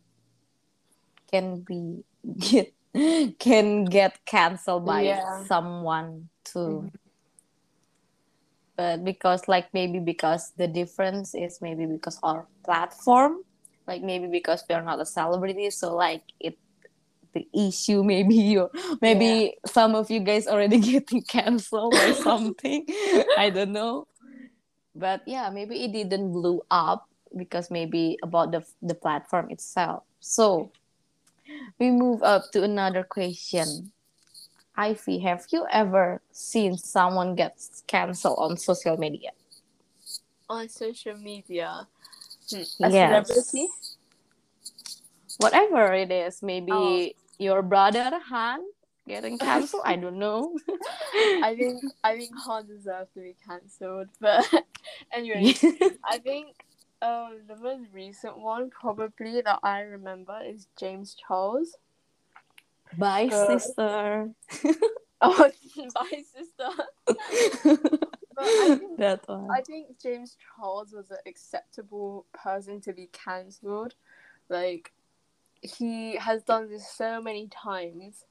[1.31, 2.05] can be
[2.39, 2.75] get
[3.39, 5.45] can get canceled by Yeah.
[5.47, 6.87] someone too.
[6.87, 7.04] Mhm.
[8.77, 13.43] But because like maybe because the difference is maybe because our platform
[13.87, 16.59] like maybe because we're not a celebrity so like it
[17.35, 18.71] the issue maybe you
[19.03, 22.87] maybe some of you guys already getting canceled or something.
[23.37, 24.07] I don't know.
[24.95, 27.07] But yeah maybe it didn't blow up
[27.37, 30.05] because maybe about the the platform itself.
[30.21, 30.71] So
[31.79, 33.93] we move up to another question
[34.77, 37.57] ivy have you ever seen someone get
[37.87, 39.31] canceled on social media
[40.51, 41.89] On social media.
[42.51, 43.27] Hmm, A Yes.
[43.27, 43.69] celebrity?
[45.39, 47.09] whatever it is maybe Oh.
[47.39, 48.61] your brother han
[49.09, 50.55] getting canceled i don't know
[51.43, 54.09] I think I think Han deserves to be cancelled.
[54.21, 54.45] But
[55.13, 55.55] anyway,
[56.05, 56.57] I think
[57.03, 61.77] um the most recent one probably that I remember is James Charles.
[62.99, 64.31] Bye Uh, sister
[65.21, 65.51] Oh,
[65.95, 66.69] my sister.
[68.37, 73.95] I think that one I think James Charles was an acceptable person to be cancelled.
[74.49, 74.93] Like
[75.63, 78.25] he has done this so many times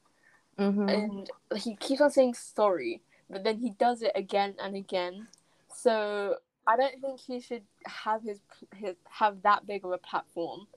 [0.59, 0.87] Mhm.
[0.87, 5.27] and he keeps on saying sorry, but then he does it again and again.
[5.73, 6.35] So
[6.67, 8.39] I don't think he should have his
[8.75, 10.67] his have that big of a platform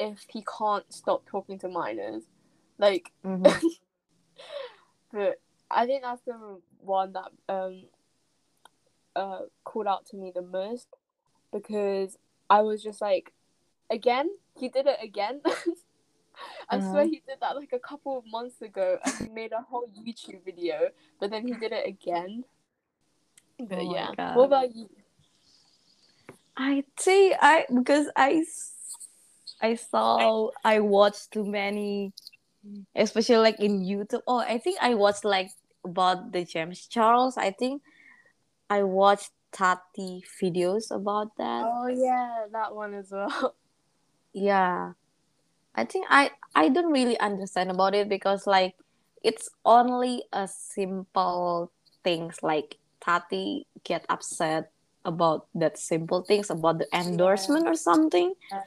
[0.00, 2.24] if he can't stop talking to minors.
[2.80, 3.44] Like, Mhm.
[5.12, 5.38] but
[5.70, 7.84] I think that's the one that um
[9.14, 10.88] uh called out to me the most
[11.52, 12.16] because
[12.48, 13.32] I was just like,
[13.90, 15.42] again, he did it again.
[16.70, 17.04] I swear Uh-huh.
[17.04, 20.42] he did that like a couple of months ago and he made a whole YouTube
[20.44, 20.88] video,
[21.20, 22.44] but then he did it again.
[23.58, 24.12] But Oh yeah.
[24.34, 24.88] What about you?
[26.56, 28.44] I see I because I
[29.60, 32.12] I saw I watched too many,
[32.94, 34.22] especially like in YouTube.
[34.26, 35.50] Oh, I think I watched like
[35.84, 37.36] about the James Charles.
[37.36, 37.82] I think
[38.68, 41.64] I watched Tati videos about that.
[41.66, 43.54] Oh yeah, that one as well.
[44.32, 44.92] Yeah,
[45.74, 48.76] I think I I don't really understand about it because like
[49.24, 51.72] it's only a simple
[52.04, 54.70] things like Tati get upset
[55.04, 58.34] about that simple things about the endorsement or something.
[58.52, 58.62] Yeah.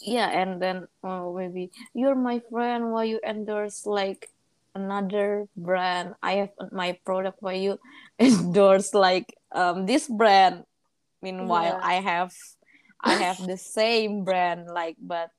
[0.00, 1.70] Yeah and then oh maybe.
[1.94, 4.30] You're my friend why you endorse like
[4.74, 6.14] another brand?
[6.22, 7.78] I have my product why you
[8.18, 10.64] endorse like um this brand.
[11.22, 11.82] Meanwhile Yeah.
[11.82, 12.32] i have
[13.02, 15.30] i have the same brand like but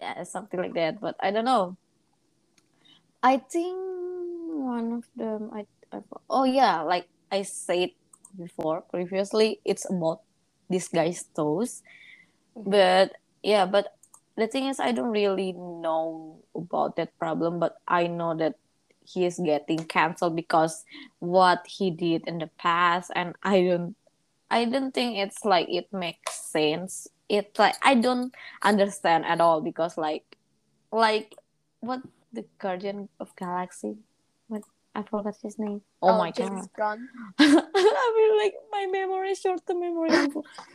[0.00, 1.76] yeah something like that but i don't know.
[3.22, 3.78] I think
[4.52, 7.90] one of them i, I oh yeah like i said
[8.36, 10.20] before previously it's about
[10.68, 11.82] this guy's toes
[12.56, 13.12] but
[13.42, 13.96] yeah but
[14.36, 18.54] the thing is i don't really know about that problem but i know that
[19.04, 20.84] he is getting canceled because
[21.18, 23.96] what he did in the past and i don't
[24.50, 27.08] i don't think it's like it makes sense.
[27.28, 30.24] It's like i don't understand at all because like
[30.92, 31.34] like
[31.80, 32.00] what
[32.32, 33.96] the guardian of galaxy?
[34.48, 34.62] What
[34.94, 35.80] i forgot his name.
[36.02, 36.98] Oh, oh my James god.
[37.38, 40.10] I mean like my memory short term memory.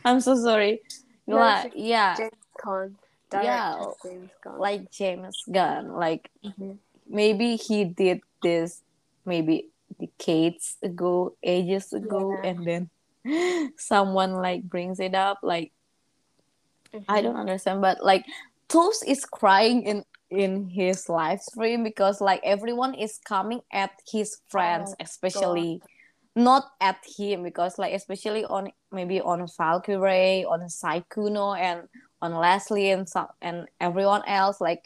[0.04, 0.82] I'm so sorry.
[1.26, 2.16] No, like yeah.
[2.16, 2.32] James
[3.32, 4.58] Yeah, James Gunn.
[4.58, 5.92] like James Gunn.
[5.92, 6.78] Like Mhm.
[7.06, 8.82] maybe he did this
[9.24, 12.50] maybe decades ago, ages ago, Yeah.
[12.50, 12.90] and then
[13.76, 15.38] someone like brings it up.
[15.42, 15.72] Like
[17.08, 17.22] I Mhm.
[17.22, 18.24] don't understand, but like
[18.68, 24.40] Toast is crying in in his live stream because like everyone is coming at his
[24.48, 25.80] friends, Oh, especially
[26.36, 31.88] not at him because like especially on maybe on Valkyrae, on Sykkuno and
[32.20, 34.84] on Leslie and some and everyone else like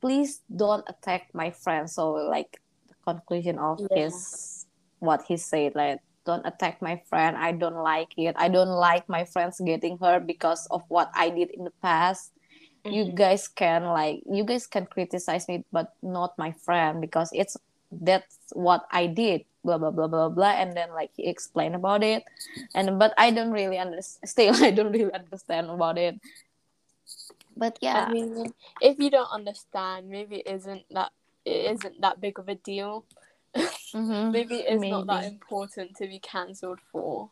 [0.00, 1.88] please don't attack my friend.
[1.90, 2.58] So like
[2.88, 3.86] the conclusion of Yeah.
[3.94, 4.66] his
[4.98, 7.36] what he said like don't attack my friend.
[7.36, 8.34] I don't like it.
[8.38, 12.32] I don't like my friends getting hurt because of what I did in the past.
[12.88, 13.14] You Mhm.
[13.14, 17.56] guys can like you guys can criticize me but not my friend because it's
[17.90, 22.02] that's what I did blah blah blah blah blah and then like he explained about
[22.04, 22.22] it
[22.74, 26.20] and but I don't really understand still I don't really understand about it
[27.56, 31.12] but yeah I mean, if you don't understand, maybe it isn't that
[31.44, 33.04] it isn't that big of a deal.
[33.94, 37.30] mhm, Maybe it's not that important to be cancelled for.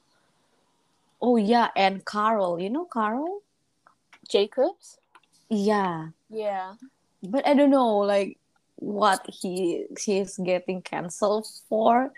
[1.21, 3.43] oh yeah and Carol you know Carol
[4.29, 4.99] Jacobs?
[5.51, 6.75] yeah Yeah.
[7.23, 8.39] but I don't know like
[8.77, 12.13] what he he's getting canceled for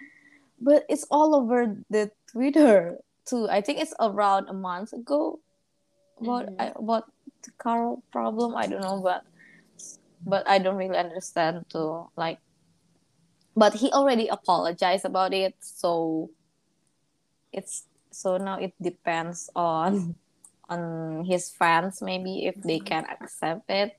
[0.60, 5.38] but it's all over the Twitter too I think it's around a month ago
[6.20, 6.56] about Mhm.
[6.58, 7.04] I, about
[7.60, 9.24] Carol problem I don't know but
[10.24, 12.38] but I don't really understand too like
[13.56, 16.30] but he already apologized about it so
[17.52, 20.14] it's so now it depends on
[20.68, 23.24] on his fans maybe if they can mm-hmm.
[23.24, 23.98] accept it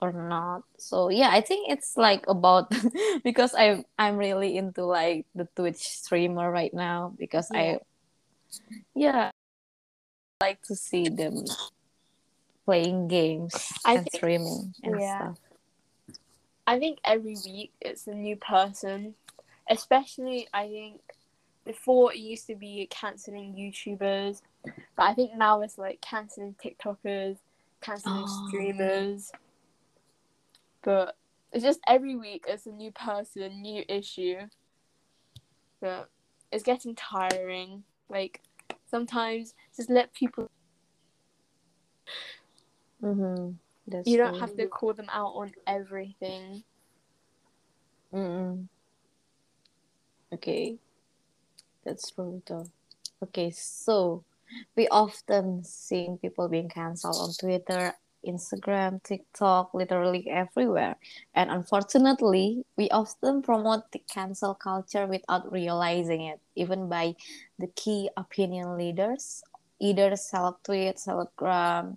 [0.00, 0.62] or not.
[0.78, 2.70] So yeah i think it's like about
[3.24, 7.78] because i'm i'm really into like the twitch streamer right now because i
[8.94, 9.30] yeah.
[10.40, 11.44] I like to see them
[12.68, 13.54] playing games
[13.86, 15.18] I and think- streaming and yeah.
[15.32, 15.38] stuff
[16.66, 19.14] I think every week it's a new person.
[19.70, 21.00] Especially, I think
[21.64, 27.38] before it used to be cancelling YouTubers, but I think now it's like cancelling TikTokers,
[27.80, 28.46] cancelling Oh.
[28.48, 29.32] streamers.
[30.82, 31.16] But
[31.52, 34.40] it's just every week it's a new person, new issue.
[35.80, 36.10] But
[36.52, 37.82] it's getting tiring.
[38.10, 38.42] Like
[38.90, 40.50] sometimes just let people.
[43.02, 43.52] Mm-hmm.
[43.86, 44.40] That's You don't true.
[44.40, 46.62] have to call them out on everything.
[48.12, 48.68] Mm-mm.
[50.32, 50.76] Okay,
[51.84, 52.66] that's true though.
[53.22, 54.24] Okay, so
[54.76, 57.94] we often seeing people being cancelled on Twitter,
[58.26, 60.96] Instagram, TikTok, literally everywhere.
[61.34, 67.14] And unfortunately, we often promote the cancel culture without realizing it, even by
[67.58, 69.42] the key opinion leaders,
[69.80, 71.96] either self tweet, celebgram,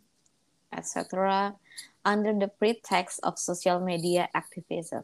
[0.72, 1.56] etc.,
[2.04, 5.04] under the pretext of social media activism.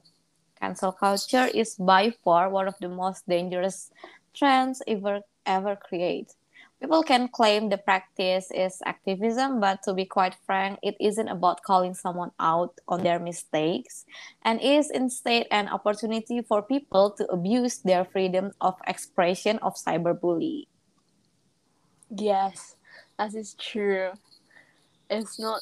[0.60, 3.92] Cancel culture is by far one of the most dangerous
[4.34, 6.34] trends ever ever created.
[6.80, 11.64] People can claim the practice is activism, but to be quite frank, it isn't about
[11.64, 14.06] calling someone out on their mistakes,
[14.44, 20.68] and is instead an opportunity for people to abuse their freedom of expression of cyberbullying.
[22.14, 22.76] Yes,
[23.18, 24.12] that is true.
[25.10, 25.62] It's not.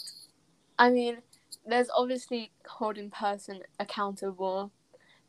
[0.78, 1.18] I mean,
[1.66, 4.72] there's obviously holding person accountable,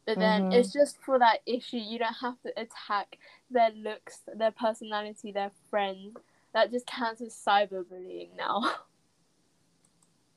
[0.06, 0.52] but then Mhm.
[0.52, 1.78] it's just for that issue.
[1.78, 3.18] You don't have to attack
[3.50, 6.16] their looks, their personality, their friends.
[6.52, 8.62] That just counts as cyberbullying now.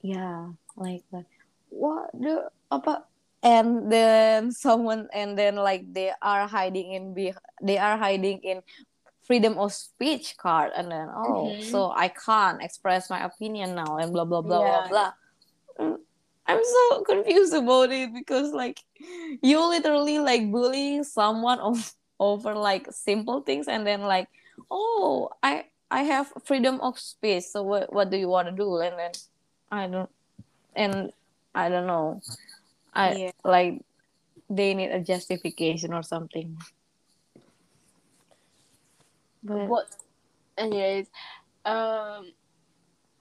[0.02, 1.26] Yeah, like that.
[1.70, 3.06] What the apa?
[3.44, 8.62] And then someone, and then like they are hiding in be, they are hiding in
[9.30, 11.62] freedom of speech card and then oh Mhm.
[11.70, 14.82] so i can't express my opinion now and blah blah blah Yeah.
[14.82, 15.12] blah blah
[15.80, 15.98] Mm,
[16.50, 18.82] i'm so confused about it because like
[19.46, 24.28] you literally like bullying someone of, over like simple things and then like
[24.74, 25.64] oh i
[25.94, 29.12] i have freedom of speech so what, what do you want to do and then
[29.72, 30.10] i don't
[30.76, 31.14] and
[31.54, 32.20] i don't know
[32.98, 33.32] i Yeah.
[33.46, 33.86] like
[34.50, 36.58] they need a justification or something
[39.44, 39.88] but what
[40.58, 41.08] anyways
[41.66, 42.32] um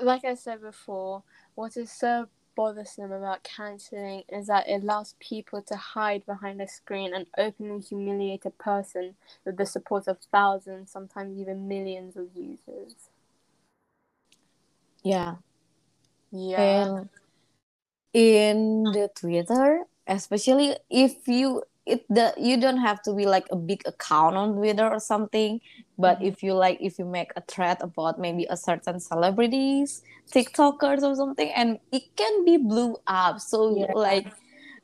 [0.00, 1.22] like i said before
[1.54, 2.26] what is so
[2.58, 7.80] bothersome about cancelling is that it allows people to hide behind a screen and openly
[7.80, 9.14] humiliate a person
[9.44, 12.96] with the support of thousands sometimes even millions of users.
[15.04, 15.36] Yeah.
[16.32, 16.84] Yeah.
[16.84, 17.08] And
[18.12, 23.56] in the twitter especially if you it the you don't have to be like a
[23.56, 25.60] big account on twitter or something
[25.98, 26.28] but Mhm.
[26.28, 31.14] if you like if you make a thread about maybe a certain celebrities tiktokers or
[31.16, 33.92] something and it can be blew up so Yeah.
[33.94, 34.28] like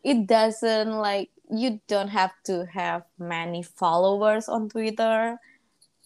[0.02, 5.38] it doesn't like you don't have to have many followers on twitter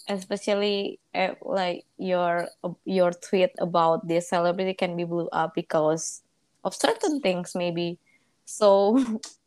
[0.08, 2.48] especially uh, like your
[2.84, 6.22] your tweet about this celebrity can be blew up because
[6.64, 7.98] of certain things maybe
[8.44, 8.96] so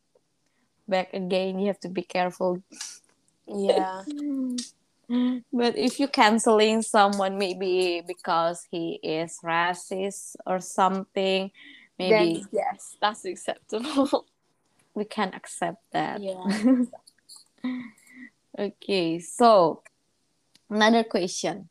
[0.87, 2.61] back again you have to be careful.
[3.47, 4.03] Yeah.
[5.51, 11.51] But if you canceling someone maybe because he is racist or something
[11.99, 12.95] maybe then yes.
[13.01, 14.25] that's acceptable.
[14.93, 16.21] We can accept that.
[16.21, 16.43] Yeah.
[18.59, 19.81] Okay so
[20.69, 21.69] another question.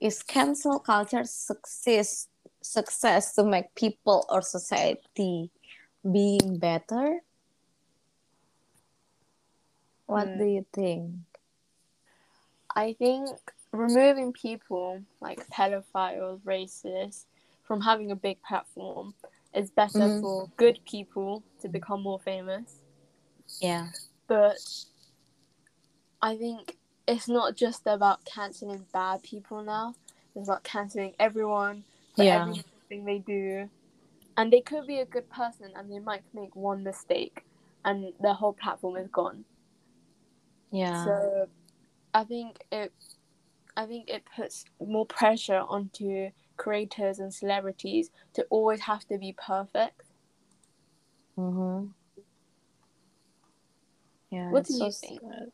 [0.00, 2.28] Is cancel culture success
[2.62, 5.50] success to make people or society
[6.02, 7.22] being better
[10.08, 10.38] what Hmm.
[10.38, 11.14] do you think
[12.74, 13.28] I think
[13.72, 17.26] removing people like pedophiles, racists
[17.64, 19.14] from having a big platform
[19.54, 20.20] is better Mhm.
[20.20, 22.80] for good people to become more famous.
[23.60, 23.88] yeah
[24.26, 24.58] But
[26.22, 29.94] I think it's not just about cancelling bad people now.
[30.34, 31.84] It's about cancelling everyone
[32.14, 32.40] for Yeah.
[32.46, 33.70] everything they do.
[34.36, 37.44] And they could be a good person and they might make one mistake
[37.84, 39.44] and their whole platform is gone.
[40.70, 41.48] Yeah So
[42.14, 42.92] I think it
[43.76, 49.32] I think it puts more pressure onto creators and celebrities to always have to be
[49.32, 50.02] perfect.
[51.38, 51.88] Mm-hmm.
[54.30, 54.50] Yeah.
[54.50, 55.20] What do so you think?
[55.22, 55.52] sad.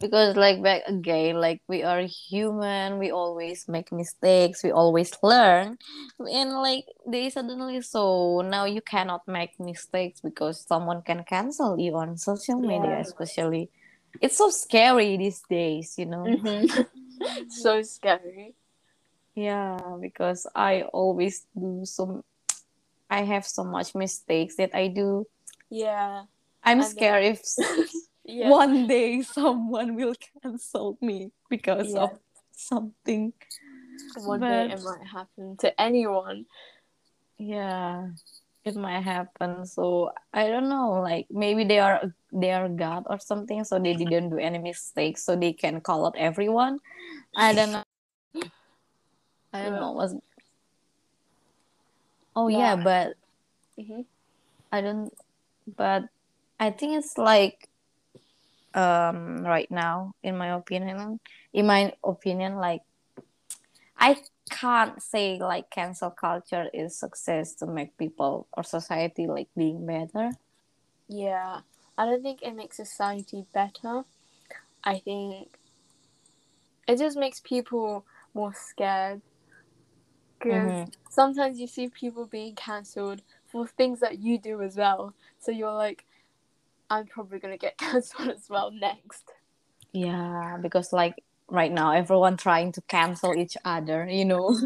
[0.00, 5.76] Because like back again, like we are human, we always make mistakes, we always learn.
[6.20, 11.96] And like they suddenly so now you cannot make mistakes because someone can cancel you
[11.96, 13.00] on social media, Yeah.
[13.00, 13.70] especially.
[14.20, 16.24] It's so scary these days, you know.
[16.24, 16.82] Mm-hmm.
[17.48, 18.54] so scary.
[19.34, 22.24] Yeah, because I always do some
[23.10, 25.26] I have so much mistakes that I do.
[25.70, 26.24] Yeah.
[26.64, 27.40] I'm And then- scared if
[28.24, 28.50] Yeah.
[28.50, 32.00] one day someone will cancel me because Yeah.
[32.04, 32.18] of
[32.52, 33.32] something
[34.16, 36.44] One day it might happen to anyone.
[37.38, 38.10] yeah
[38.68, 43.18] it might happen so i don't know like maybe they are they are god or
[43.18, 46.78] something so they didn't do any mistakes so they can call out everyone
[47.36, 47.84] i don't know
[49.54, 49.80] i don't Yeah.
[49.80, 50.14] know was
[52.36, 52.84] oh yeah, Yeah.
[52.84, 53.14] but
[53.78, 54.02] hmm
[54.72, 55.12] I don't
[55.76, 56.04] but
[56.60, 57.68] I think it's like
[58.74, 61.20] um right now in my opinion
[61.52, 62.82] in my opinion like
[63.98, 64.16] I
[64.50, 70.32] can't say like cancel culture is success to make people or society like being better.
[71.08, 71.60] Yeah.
[71.96, 74.04] I don't think it makes society better.
[74.84, 75.58] I think
[76.86, 79.22] it just makes people more scared.
[80.38, 80.92] Because Mhm.
[81.10, 85.14] sometimes you see people being cancelled for things that you do as well.
[85.40, 86.04] So you're like,
[86.90, 89.32] I'm probably going to get cancelled as well next.
[89.92, 94.56] Yeah, because like right now everyone trying to cancel each other, you know.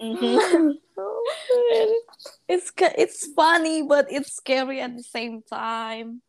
[0.00, 0.70] Mm-hmm.
[2.48, 6.22] it's it's funny but it's scary at the same time.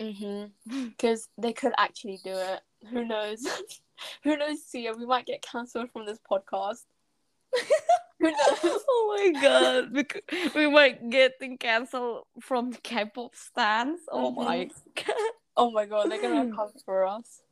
[0.00, 0.86] Mm-hmm.
[0.88, 2.60] Because they could actually do it.
[2.90, 3.44] Who knows?
[4.22, 4.92] Who knows, Sia?
[4.92, 6.84] We might get cancelled from this podcast.
[8.20, 8.58] Who knows?
[8.64, 10.06] oh my god,
[10.54, 14.00] we might get canceled from K-pop stans.
[14.10, 15.14] Oh my god.
[15.56, 17.42] Oh my god, they're gonna come for us.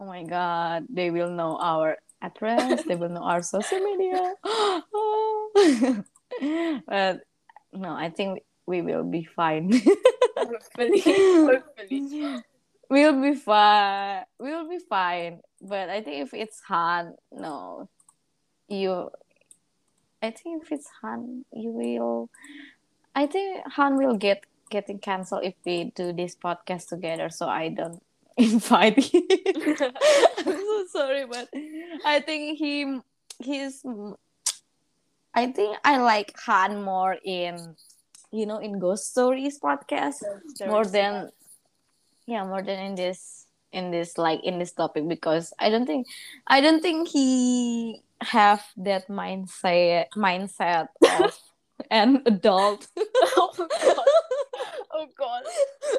[0.00, 4.34] Oh my god, they will know our address, they will know our social media.
[6.86, 7.20] but
[7.72, 9.72] no, I think we will be fine.
[10.36, 11.00] Hopefully.
[11.00, 12.42] Hopefully.
[12.88, 14.24] we'll be fine.
[14.38, 15.40] We'll be fine.
[15.60, 17.88] But I think if it's Han, no,
[18.68, 19.10] you.
[20.22, 22.30] I think if it's Han, you will.
[23.14, 27.30] I think Han will get getting canceled if we do this podcast together.
[27.30, 28.02] So I don't
[28.36, 28.94] him.
[30.38, 31.48] I'm so sorry, but
[32.04, 33.00] I think he
[33.38, 33.84] he's.
[35.34, 37.74] I think I like Han more in,
[38.30, 40.22] you know, in Ghost Stories podcast
[40.66, 41.30] more than
[42.26, 46.06] yeah more than in this in this like in this topic because i don't think
[46.46, 50.88] i don't think he have that mindset mindset
[51.20, 51.36] of
[51.90, 53.68] an adult oh god.
[54.96, 55.42] Oh god.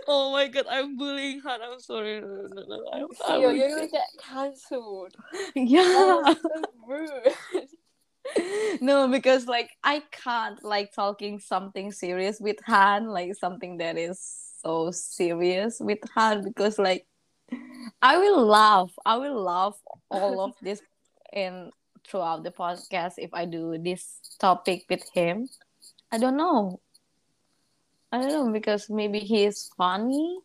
[0.08, 3.70] oh my god i'm bullying her i'm sorry no, no, no, I'm, I'm Yo, you're
[3.70, 5.16] gonna get cancelled.
[5.56, 6.36] yeah so
[6.88, 7.12] rude.
[8.82, 14.20] no because like i can't like talking something serious with han like something that is
[14.62, 17.06] so serious with han because like
[18.02, 19.78] i will laugh i will laugh
[20.10, 20.82] all of this
[21.34, 21.70] in
[22.08, 25.48] throughout the podcast if i do this topic with him
[26.12, 26.80] i don't know.
[28.12, 30.40] I don't know because maybe he is funny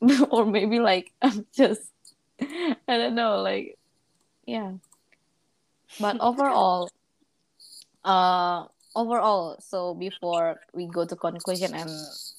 [0.30, 1.90] or maybe like i'm just
[2.40, 3.78] i don't know like
[4.44, 4.72] yeah.
[6.00, 6.90] But overall
[8.04, 11.90] uh overall so before we go to conclusion and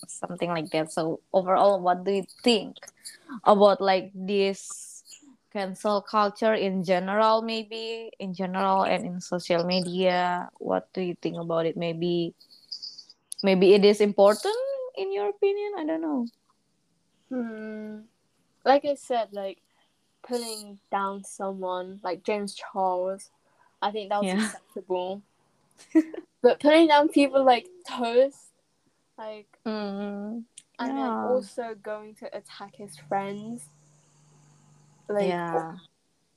[0.08, 2.78] something like that so overall what do you think
[3.46, 4.93] about like this
[5.54, 11.38] cancel culture in general maybe in general and in social media what do you think
[11.38, 12.34] about it maybe
[13.43, 14.56] maybe it is important
[14.97, 16.26] in your opinion i don't know
[17.34, 18.01] Hmm.
[18.64, 19.58] Like I said, like
[20.22, 23.32] putting down someone like James Charles,
[23.82, 24.45] I think that was Yeah.
[24.45, 25.22] acceptable.
[26.43, 28.51] but putting down people like Toast,
[29.18, 30.43] like, mm,
[30.80, 31.24] and then Yeah.
[31.24, 33.70] also going to attack his friends,
[35.10, 35.74] like, yeah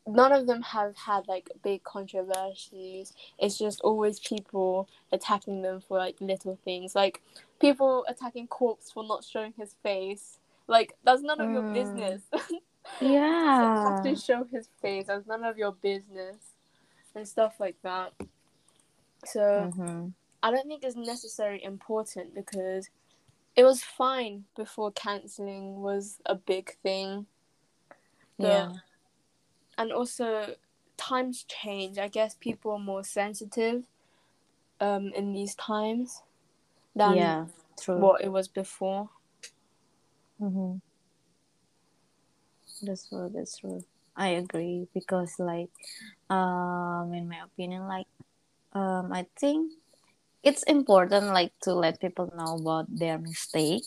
[0.06, 3.12] none of them have had like big controversies.
[3.38, 7.20] It's just always people attacking them for like little things, like
[7.60, 10.38] people attacking Corpse for not showing his face.
[10.68, 11.74] Like that's none of your Mm.
[11.74, 12.22] business.
[13.00, 15.06] yeah have to show his face.
[15.08, 16.36] That's none of your business,
[17.14, 18.12] and stuff like that.
[19.24, 20.12] So Mhm.
[20.42, 22.90] I don't think it's necessarily important because
[23.56, 27.26] it was fine before canceling was a big thing.
[28.38, 28.72] But- yeah
[29.78, 30.56] and also
[30.96, 31.98] times change.
[31.98, 33.84] I guess people are more sensitive
[34.80, 36.22] um in these times
[36.94, 37.46] than yeah
[37.78, 39.10] true what it was before.
[40.40, 40.78] Mm-hmm.
[42.82, 43.30] That's true.
[43.32, 43.84] That's true.
[44.16, 45.72] I agree because, like,
[46.28, 48.06] um, in my opinion, like,
[48.72, 49.72] um, I think
[50.42, 53.84] it's important, like, to let people know about their mistake.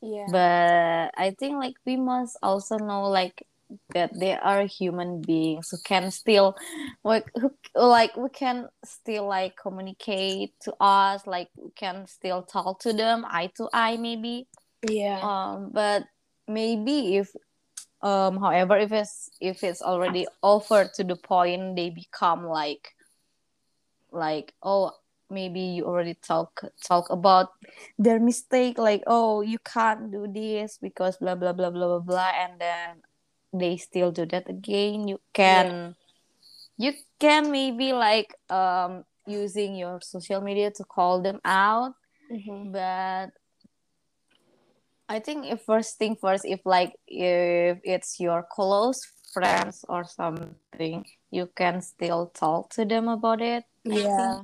[0.00, 0.26] Yeah.
[0.28, 3.47] But I think, like, we must also know, like,
[3.94, 6.56] that they are human beings who can still,
[7.04, 12.80] like, who, like, we can still like communicate to us, like, we can still talk
[12.80, 14.46] to them eye to eye, maybe
[14.86, 15.20] yeah.
[15.22, 16.04] um but
[16.46, 17.30] maybe if
[18.02, 22.94] um however if it's if it's already offered to the point they become like
[24.12, 24.92] like oh
[25.30, 27.48] maybe you already talk talk about
[27.98, 32.32] their mistake like oh you can't do this because blah blah blah blah blah blah
[32.38, 33.02] and then
[33.52, 35.94] they still do that again you can
[36.76, 41.94] you can maybe like um using your social media to call them out
[42.30, 43.30] hmm but
[45.08, 49.00] I think if first thing first, if like if it's your close
[49.32, 53.64] friends or something, you can still talk to them about it.
[53.90, 54.40] I Yeah.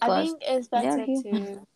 [0.00, 1.22] I because think it's better human.
[1.22, 1.66] to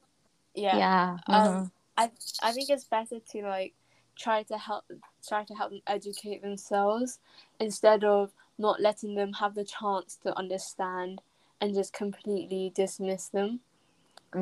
[0.54, 0.84] yeah.
[0.90, 1.70] yeah, Um, mhm.
[1.96, 2.11] I
[2.42, 3.74] I think it's better to like
[4.17, 4.85] try to help
[5.27, 7.19] try to help them educate themselves
[7.61, 11.21] instead of not letting them have the chance to understand
[11.61, 13.61] and just completely dismiss them.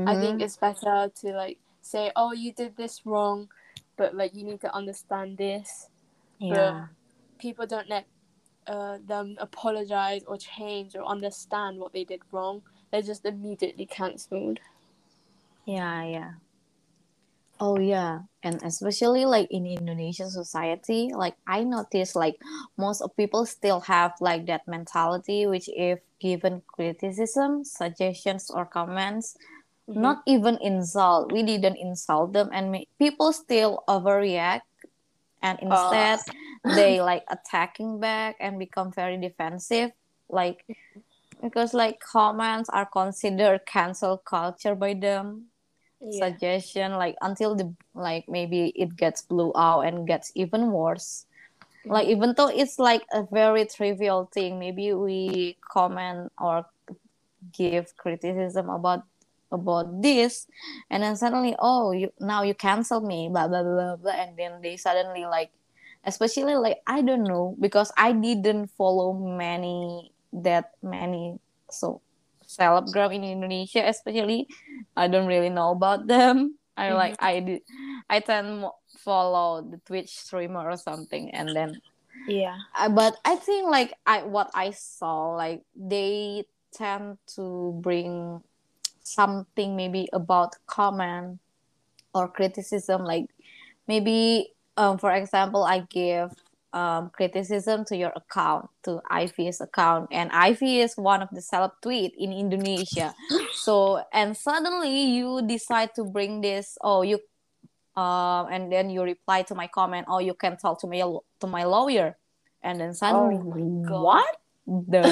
[0.06, 3.48] I think it's better to like say, "Oh, you did this wrong,"
[3.96, 5.88] but like you need to understand this.
[6.38, 6.86] yeah,
[7.38, 8.06] People don't let
[8.66, 12.62] uh, them apologize or change or understand what they did wrong.
[12.90, 14.60] They're just immediately cancelled.
[15.64, 16.32] yeah, yeah.
[17.60, 22.36] Oh yeah, and especially like in Indonesian society, like I notice like
[22.76, 29.36] most of people still have like that mentality, which if given criticism, suggestions or comments,
[29.88, 29.94] Mhm.
[30.02, 32.50] not even insult we didn't insult them.
[32.52, 34.62] And people still overreact
[35.42, 36.20] and instead
[36.64, 39.92] they like attacking back and become very defensive.
[40.28, 40.64] Like
[41.42, 45.50] because like comments are considered cancel culture by them
[46.04, 46.28] Yeah.
[46.28, 51.24] suggestion like until the like maybe it gets blew out and gets even worse
[51.86, 56.66] like even though it's like a very trivial thing maybe we comment or
[57.52, 59.04] give criticism about
[59.52, 60.46] about this
[60.90, 64.60] and then suddenly oh you now you cancel me blah blah blah blah and then
[64.60, 65.50] they suddenly like
[66.04, 71.38] especially like i don't know because i didn't follow many that many
[71.70, 72.00] so
[72.54, 74.46] celebgram in indonesia especially
[74.96, 77.62] i don't really know about them i like i did
[78.08, 78.64] i tend
[79.04, 81.74] follow the twitch streamer or something and then
[82.26, 82.56] Yeah.
[82.74, 88.42] I, but I think like I what I saw like they tend to bring
[89.02, 91.38] something maybe about comment
[92.14, 93.26] or criticism like
[93.86, 96.32] maybe um for example I give
[96.74, 100.10] um criticism to your account to Ivy's account.
[100.10, 103.14] And Ivy is one of the celeb tweet in Indonesia.
[103.54, 107.22] So and suddenly you decide to bring this oh you
[107.94, 111.46] um and then you reply to my comment oh you can talk to me, to
[111.46, 112.18] my lawyer.
[112.60, 114.02] And then suddenly Oh God.
[114.02, 114.34] what
[114.66, 115.06] the?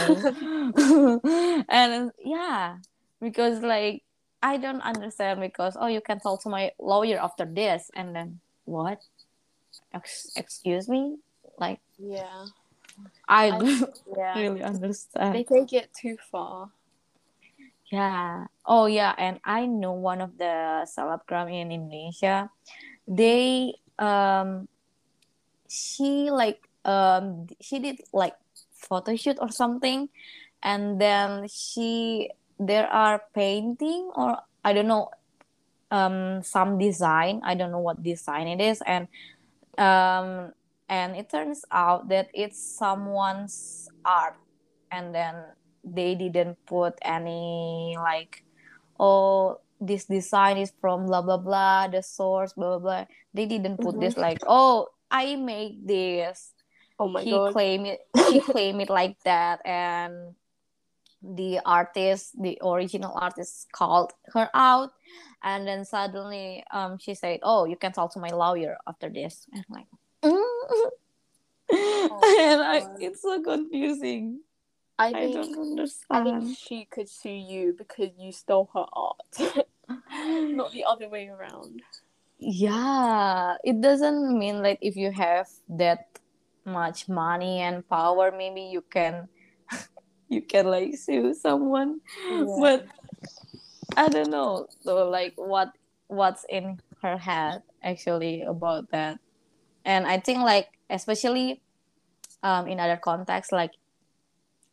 [1.70, 2.82] And yeah
[3.22, 4.02] because like
[4.42, 7.86] i don't understand because oh you can talk to my lawyer after this.
[7.94, 8.98] And then what?
[9.94, 11.22] Ex- excuse me
[11.62, 12.50] like Yeah.
[13.30, 14.34] i I- don't Yeah.
[14.42, 16.74] really understand They take it too far.
[17.92, 18.48] Yeah.
[18.64, 19.12] Oh, yeah.
[19.20, 22.48] And I know one of the celebgram in Indonesia.
[23.04, 24.64] They um,
[25.68, 28.32] she like um, she did like
[28.72, 30.08] photo shoot or something,
[30.64, 35.12] and then she there are painting or I don't know
[35.92, 37.44] um some design.
[37.44, 39.04] I don't know what design it is, and
[39.76, 40.56] um
[40.88, 44.36] and it turns out that it's someone's art.
[44.90, 45.36] And then
[45.84, 48.44] they didn't put any like
[49.00, 53.04] oh this design is from blah blah blah the source blah blah blah.
[53.34, 56.52] They didn't put this like oh i made this.
[56.98, 57.52] Oh my he God.
[57.52, 59.60] claim it she claim it like that.
[59.64, 60.34] And
[61.22, 64.92] the artist the original artist called her out.
[65.42, 69.46] And then suddenly um she said oh you can talk to my lawyer after this.
[69.52, 69.86] And I'm like
[70.22, 70.51] mm.
[70.70, 70.90] Oh
[72.38, 74.40] and I, it's so confusing.
[74.98, 76.28] I i don't understand.
[76.28, 79.66] I think she could sue you because you stole her art,
[80.54, 81.82] not the other way around.
[82.38, 86.08] yeah it doesn't mean like if you have that
[86.64, 89.28] much money and power maybe you can
[90.28, 92.00] you can like sue someone.
[92.58, 92.86] But
[93.96, 95.72] i don't know so like what
[96.08, 99.18] what's in her head actually about that
[99.84, 101.60] and i think like especially
[102.42, 103.72] um in other contexts like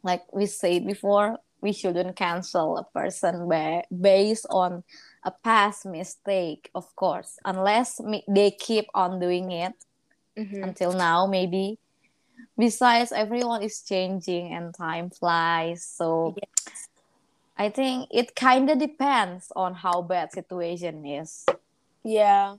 [0.03, 4.83] like we said before we shouldn't cancel a person ba- based on
[5.25, 9.73] a past mistake of course unless me- they keep on doing it
[10.37, 10.63] Mhm.
[10.63, 11.77] until now maybe.
[12.57, 16.35] Besides everyone is changing and time flies so
[17.57, 21.45] i think it kind of depends on how bad situation is.
[22.03, 22.55] Yeah,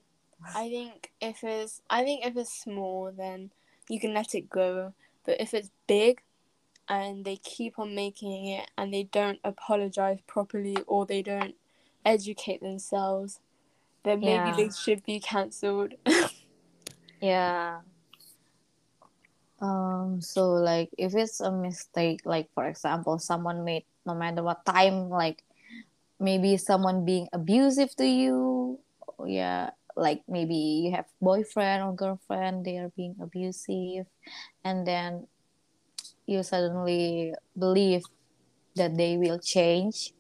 [0.55, 3.51] I think if it's I think if it's small, then
[3.89, 4.95] you can let it go.
[5.25, 6.23] But if it's big,
[6.89, 11.55] and they keep on making it, and they don't apologize properly, or they don't
[12.05, 13.41] educate themselves,
[14.05, 14.57] then maybe Yeah.
[14.57, 15.95] they should be cancelled.
[17.21, 17.81] yeah
[19.61, 24.65] um so like if it's a mistake like for example someone made no matter what
[24.65, 25.45] time like
[26.19, 28.79] maybe someone being abusive to you
[29.27, 29.71] yeah
[30.01, 34.09] like maybe you have boyfriend or girlfriend they are being abusive
[34.65, 35.29] and then
[36.27, 38.03] you suddenly believe
[38.75, 40.13] that they will change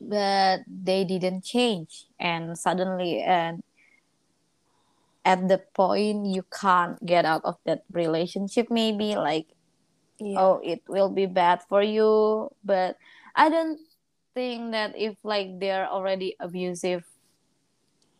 [0.00, 3.62] but they didn't change and suddenly and
[5.24, 9.46] at the point you can't get out of that relationship maybe like
[10.18, 10.40] yeah.
[10.40, 12.96] oh it will be bad for you but
[13.34, 13.78] i don't
[14.34, 17.02] think that if like they're already abusive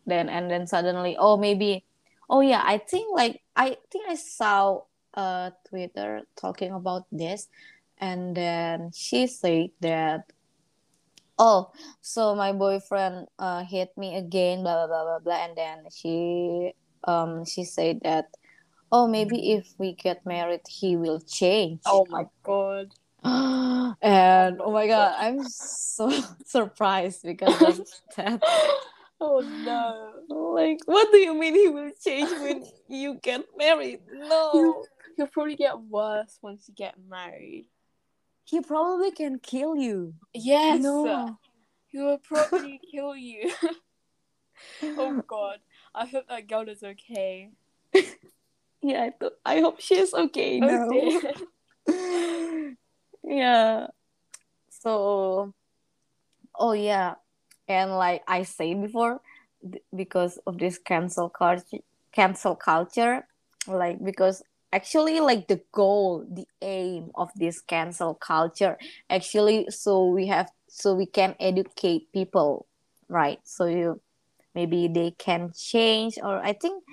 [0.09, 1.85] then and then suddenly oh maybe
[2.29, 4.81] oh yeah i think like i think i saw
[5.15, 7.47] uh twitter talking about this
[7.97, 10.31] and then she said that
[11.37, 15.77] oh so my boyfriend uh hit me again blah blah blah blah blah and then
[15.91, 16.73] she
[17.05, 18.27] um she said that
[18.91, 22.93] oh maybe if we get married he will change Oh my god.
[23.23, 26.09] and oh my god i'm so
[26.45, 28.41] surprised because of that
[29.21, 30.13] Oh no.
[30.53, 34.83] like what do you mean he will change when you get married no
[35.17, 37.65] He'll probably get worse once you get married.
[38.45, 40.81] he probably can kill you Yes.
[40.81, 41.37] no
[41.87, 43.51] He will probably kill you.
[44.83, 45.59] oh god.
[45.93, 47.49] I hope that girl is okay.
[48.81, 50.87] Yeah, I, th- I hope she's okay now.
[50.87, 52.75] Oh, dear.
[53.25, 53.87] yeah.
[54.69, 55.53] So,
[56.55, 57.15] oh yeah,
[57.69, 59.21] and like I said before,
[59.95, 61.77] because of this cancel culture,
[62.11, 63.27] cancel culture,
[63.67, 64.41] like because
[64.73, 68.77] actually like the goal, the aim of this cancel culture,
[69.09, 72.65] actually, so we have so we can educate people,
[73.07, 73.39] right?
[73.43, 74.01] So you
[74.55, 76.83] maybe they can change, or I think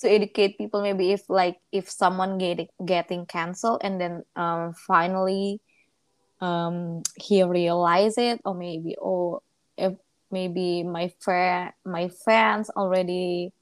[0.00, 5.60] to educate people maybe if like if someone getting getting canceled and then um finally
[6.42, 9.40] um he realize it or maybe or
[9.78, 9.94] if
[10.36, 13.52] maybe my friend my fans already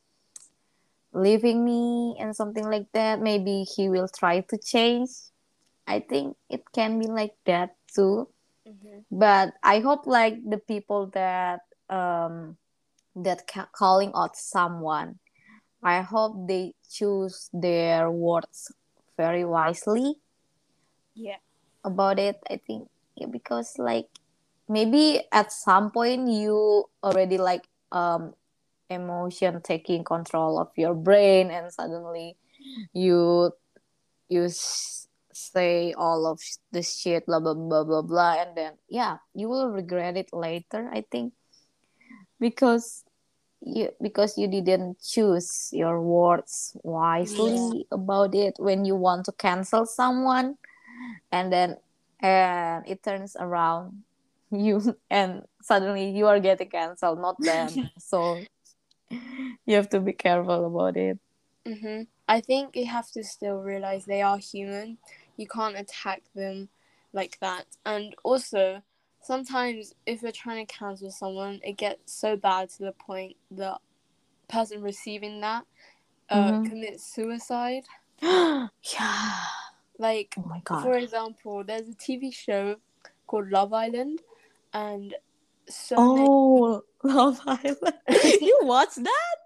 [1.12, 5.10] leaving me and something like that maybe he will try to change
[5.86, 8.26] i think it can be like that too
[8.66, 9.04] Mhm.
[9.10, 11.60] but i hope like the people that
[11.90, 12.56] um
[13.14, 15.20] that ca- calling out someone
[15.82, 18.72] i hope they choose their words
[19.16, 20.18] very wisely
[21.14, 21.38] Yeah.
[21.84, 24.08] about it i think yeah, because like
[24.68, 28.34] maybe at some point you already like um
[28.90, 32.36] emotion taking control of your brain and suddenly
[32.92, 33.50] you
[34.28, 36.40] you say all of
[36.72, 40.88] the shit blah blah blah blah blah and then yeah you will regret it later
[40.92, 41.32] i think.
[42.40, 43.04] Because
[43.64, 49.86] you because you didn't choose your words wisely about it when you want to cancel
[49.86, 50.56] someone
[51.32, 51.76] and then
[52.20, 54.04] and it turns around
[54.50, 58.42] you and suddenly you are getting canceled not them so
[59.10, 61.18] you have to be careful about it
[61.66, 64.96] hmm I think you have to still realize they are human.
[65.36, 66.70] You can't attack them
[67.12, 67.66] like that.
[67.84, 68.80] And also,
[69.20, 73.76] sometimes if you're trying to cancel someone, it gets so bad to the point the
[74.48, 75.64] person receiving that
[76.30, 76.64] uh, Mhm.
[76.70, 77.84] commits suicide.
[78.22, 78.70] yeah
[79.98, 82.76] Like, oh my god for example, there's a TV show
[83.26, 84.20] called Love Island,
[84.74, 85.14] and
[85.68, 86.26] so many.
[86.28, 87.78] oh love island
[88.40, 89.36] you watch that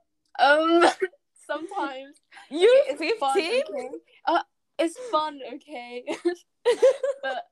[0.41, 0.85] Um,
[1.47, 2.21] sometimes
[2.51, 3.63] you 15 okay?
[4.27, 4.43] Uh,
[4.79, 6.05] it's fun, okay?
[7.23, 7.47] but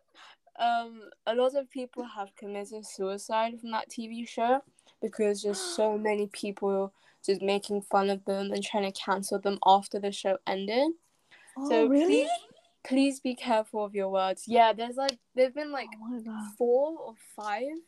[0.58, 4.62] um, a lot of people have committed suicide from that TV show
[5.02, 6.92] because just so many people
[7.24, 10.92] just making fun of them and trying to cancel them after the show ended.
[11.58, 12.30] oh so really please,
[12.86, 14.44] please be careful of your words.
[14.46, 17.78] Yeah, there's like there've been like oh four or five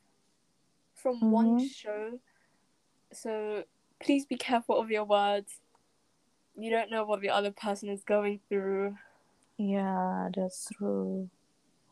[0.94, 1.70] from one Mhm.
[1.70, 2.18] show.
[3.12, 3.64] So
[4.00, 5.60] please be careful of your words.
[6.56, 8.96] You don't know what the other person is going through.
[9.60, 11.28] yeah that's true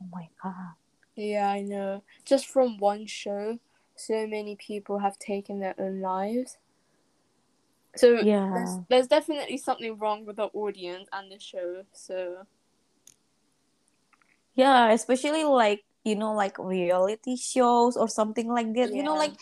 [0.00, 0.74] oh my god
[1.16, 2.02] Yeah, I know.
[2.24, 3.58] Just from one show,
[3.96, 6.58] so many people have taken their own lives.
[7.96, 8.50] So Yeah.
[8.54, 11.84] there's, there's definitely something wrong with the audience and the show.
[11.92, 12.46] So
[14.56, 18.94] yeah especially like you know like reality shows or something like that.
[18.94, 19.34] You know like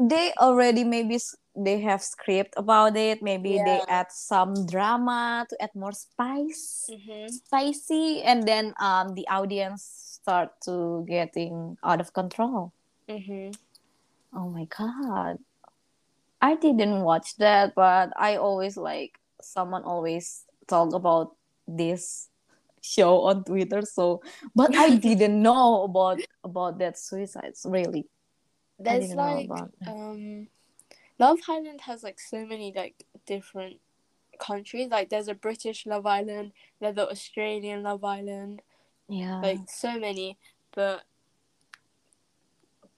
[0.00, 1.18] they already maybe
[1.56, 3.22] they have script about it.
[3.22, 9.26] Maybe they add some drama to add more spice hmm spicy and then um the
[9.28, 9.84] audience
[10.22, 12.72] start to getting out of control.
[13.08, 13.52] Hmm
[14.34, 15.38] oh my god.
[16.42, 22.28] I didn't watch that but i always like someone always talk about this
[22.82, 24.20] show on twitter so
[24.54, 28.06] but i didn't know about about that suicides really
[28.78, 29.48] there's like
[29.86, 30.48] um,
[31.18, 33.76] Love Island has like so many like different
[34.40, 34.88] countries.
[34.90, 38.62] Like there's a British Love Island, there's the Australian Love Island.
[39.08, 40.38] yeah like so many
[40.74, 41.02] but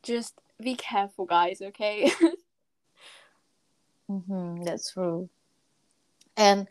[0.03, 2.11] just be careful guys okay
[4.09, 5.28] hmm that's true
[6.37, 6.68] and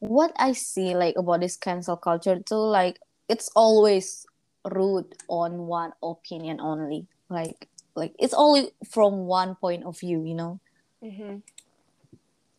[0.00, 2.98] what i see like about this cancel culture too like
[3.28, 4.26] it's always
[4.64, 7.06] root on one opinion only.
[7.28, 10.60] Like like it's only from one point of view you know?
[11.00, 11.38] Hmm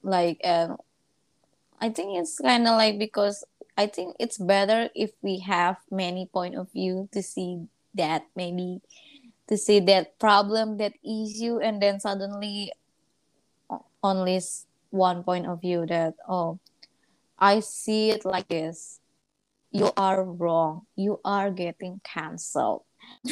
[0.03, 0.77] like um
[1.79, 3.43] i think it's kind of like because
[3.77, 7.61] i think it's better if we have many point of view to see
[7.93, 8.81] that maybe
[9.47, 12.71] to see that problem that issue and then suddenly
[14.03, 14.41] only
[14.89, 16.59] one point of view that oh
[17.41, 18.99] i see it like this.
[19.71, 20.85] You are wrong.
[20.95, 22.83] You are getting cancelled.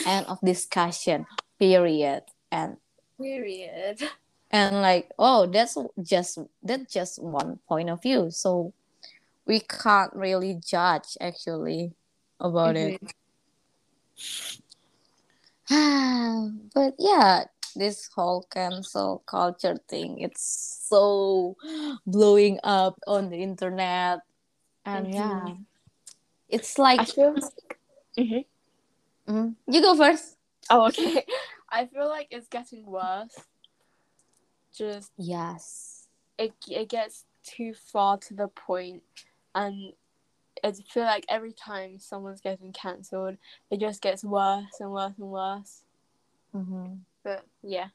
[0.05, 1.26] End of discussion.
[1.60, 2.24] Period.
[2.51, 2.78] And
[3.22, 4.01] period.
[4.51, 8.32] and like oh that's just that's just one point of view.
[8.32, 8.74] So
[9.45, 11.93] we can't really judge actually
[12.39, 12.99] about it.
[16.74, 17.43] But yeah
[17.76, 21.55] this whole cancel culture thing it's so
[22.05, 24.20] blowing up on the internet
[24.86, 25.13] and Mhm.
[25.13, 25.55] yeah
[26.49, 27.80] it's like I feel like.
[28.17, 28.45] Mhm.
[29.28, 29.55] Mhm.
[29.67, 30.36] you go first
[30.70, 31.26] Oh, okay.
[31.70, 33.36] I feel like it's getting worse.
[34.72, 36.07] Just yes
[36.38, 39.03] it it gets too far to the point,
[39.53, 39.93] and
[40.63, 43.38] I feel like every time someone's getting cancelled,
[43.70, 45.82] it just gets worse and worse and worse.
[46.55, 46.99] Mhm.
[47.30, 47.93] But yeah.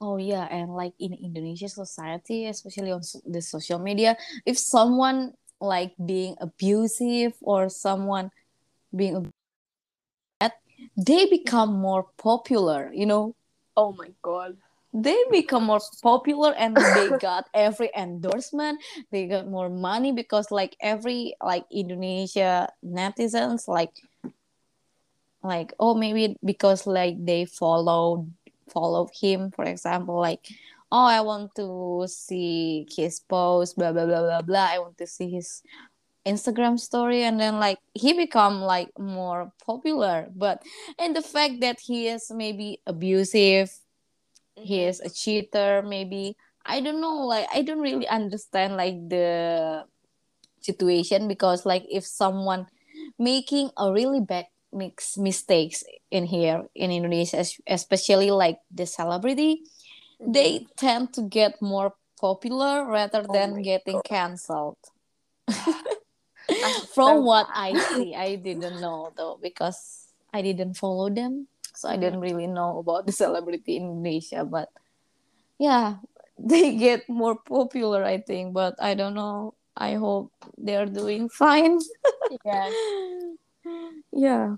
[0.00, 4.16] Oh yeah, and like in Indonesia society, especially on the social media,
[4.48, 8.32] if someone like being abusive or someone
[8.96, 9.28] being
[10.40, 10.56] ab-
[10.96, 13.36] they become more popular, you know.
[13.76, 14.56] Oh my god.
[14.96, 18.80] They become more popular and they got every endorsement.
[19.12, 23.92] They got more money because like every like Indonesia netizens like
[25.42, 28.26] like oh maybe because like they follow
[28.68, 30.46] follow him for example like
[30.90, 34.68] oh i want to see his post blah blah blah blah blah.
[34.72, 35.62] I want to see his
[36.28, 37.24] instagram story.
[37.24, 40.28] And then like he become like more popular.
[40.34, 40.62] But
[40.98, 43.72] and the fact that he is maybe abusive
[44.54, 44.88] he mm-hmm.
[44.90, 46.36] is a cheater maybe
[46.66, 47.24] i don't know.
[47.26, 49.84] Like i don't really understand like the
[50.60, 52.66] situation because like if someone
[53.18, 59.62] making a really bad mix mistakes in here in indonesia especially like the celebrity
[60.20, 60.32] Mhm.
[60.32, 64.04] they tend to get more popular rather Oh than my getting God.
[64.04, 64.78] cancelled
[66.94, 71.96] from what i see i didn't know though because i didn't follow them so i
[71.96, 74.68] didn't really know about the celebrity in indonesia but
[75.58, 75.96] yeah
[76.38, 81.78] they get more popular i think but i don't know i hope they're doing fine
[82.44, 82.70] yeah.
[84.12, 84.56] Yeah.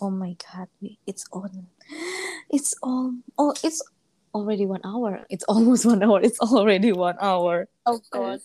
[0.00, 0.68] Oh my god
[1.06, 1.66] it's on
[2.50, 3.82] it's all oh it's
[4.34, 5.24] already one hour.
[5.30, 6.20] It's almost one hour.
[6.22, 7.66] It's already one hour.
[7.84, 8.40] Oh god.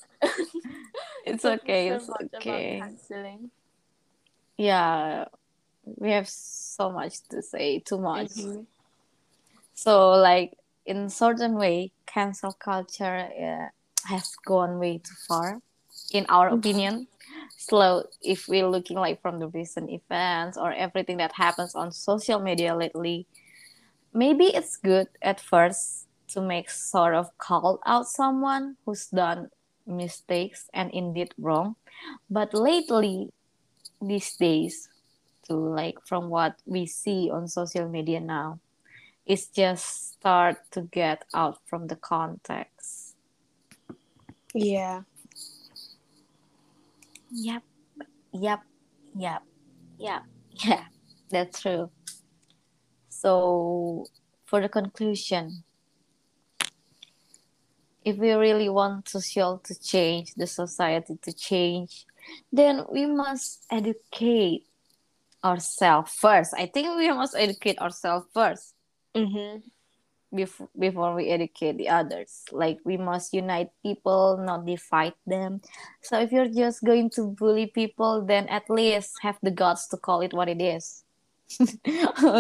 [1.26, 2.82] it's okay so it's okay.
[4.57, 5.26] yeah
[5.97, 8.32] we have so much to say too much.
[8.32, 8.65] Mhm.
[9.74, 10.53] so like
[10.86, 13.67] in certain way cancel culture uh,
[14.07, 15.59] has gone way too far
[16.11, 16.57] in our Mhm.
[16.59, 17.07] opinion
[17.70, 22.39] so if we're looking like from the recent events or everything that happens on social
[22.39, 23.26] media lately
[24.14, 29.49] maybe it's good at first to make sort of call out someone who's done
[29.88, 31.76] mistakes and indeed wrong
[32.30, 33.30] but lately
[34.01, 34.89] these days
[35.43, 38.59] to like from what we see on social media now
[39.26, 43.14] it's just start to get out from the context
[44.53, 45.01] Yeah.
[47.34, 47.63] Yep.
[48.34, 48.59] Yep.
[49.15, 49.41] Yep.
[49.99, 50.23] Yep.
[50.65, 50.86] Yeah
[51.29, 51.89] that's true.
[53.09, 54.05] So
[54.45, 55.63] for the conclusion
[58.05, 62.05] if we really want social to change the society to change
[62.51, 64.67] then we must educate
[65.43, 66.53] ourselves first.
[66.57, 68.75] I think we must educate ourselves first.
[69.15, 69.63] Mhm.
[70.34, 75.61] Before before we educate the others like we must unite people not divide them
[76.01, 79.97] so if you're just going to bully people then at least have the guts to
[79.97, 81.03] call it what it is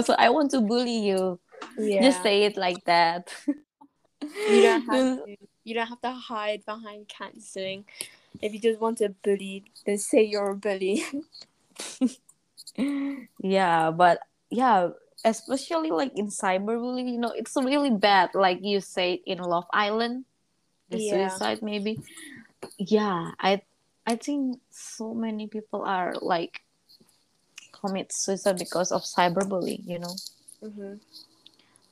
[0.03, 1.39] so i want to bully you
[1.77, 2.01] Yeah.
[2.03, 3.29] just say it like that
[4.47, 5.35] You don't have to.
[5.63, 7.85] You don't have to hide behind cancelling.
[8.41, 11.03] If you just want to bully, then say you're a bully.
[13.39, 14.19] yeah but
[14.49, 14.89] yeah
[15.23, 20.25] especially like in cyberbullying you know it's really bad like you said in love island
[20.89, 20.99] the Yeah.
[20.99, 21.99] suicide maybe
[22.77, 23.61] yeah i
[24.05, 26.61] i think so many people are like
[27.71, 30.15] commit suicide because of cyberbullying you know
[30.61, 30.99] Mhm.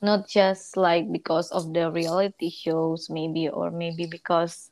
[0.02, 4.70] not just like because of the reality shows maybe or maybe because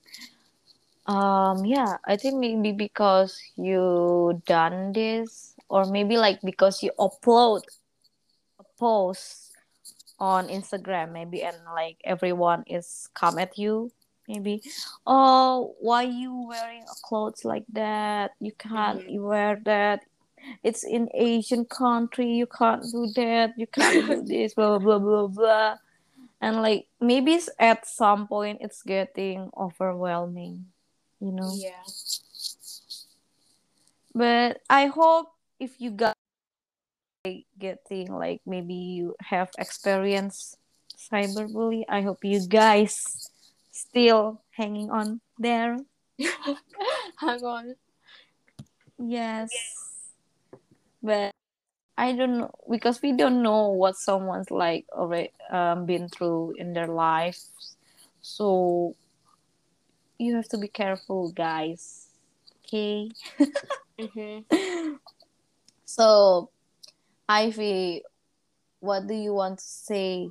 [1.07, 7.63] um yeah i think maybe because you done this or maybe like because you upload
[8.81, 9.53] post
[10.19, 13.93] on instagram maybe and like everyone is come at you
[14.29, 14.63] maybe.
[15.07, 18.33] Oh why you wearing clothes like that?
[18.41, 19.21] You can't Mhm.
[19.21, 20.07] wear that.
[20.63, 22.31] It's in asian country.
[22.41, 23.59] You can't do that.
[23.59, 25.77] You can't do this blah blah blah blah
[26.41, 30.67] and like maybe at some point it's getting overwhelming
[31.21, 31.53] you know?
[31.53, 31.85] Yeah.
[34.15, 35.29] but i hope
[35.61, 36.17] if you like,
[37.59, 40.57] getting like maybe you have experienced
[40.97, 43.31] cyberbully i hope you guys
[43.71, 45.77] still hanging on there
[47.21, 47.75] Hang on.
[48.99, 49.51] yes
[51.03, 51.33] but
[51.99, 56.73] I don't know because we don't know what someone's like already um, been through in
[56.73, 57.45] their life.
[58.23, 58.95] So
[60.19, 62.09] you have to be careful, guys.
[62.65, 63.11] Okay.
[63.99, 64.95] Mm-hmm.
[65.85, 66.51] So,
[67.31, 68.03] Ivy,
[68.81, 70.31] what do you want to say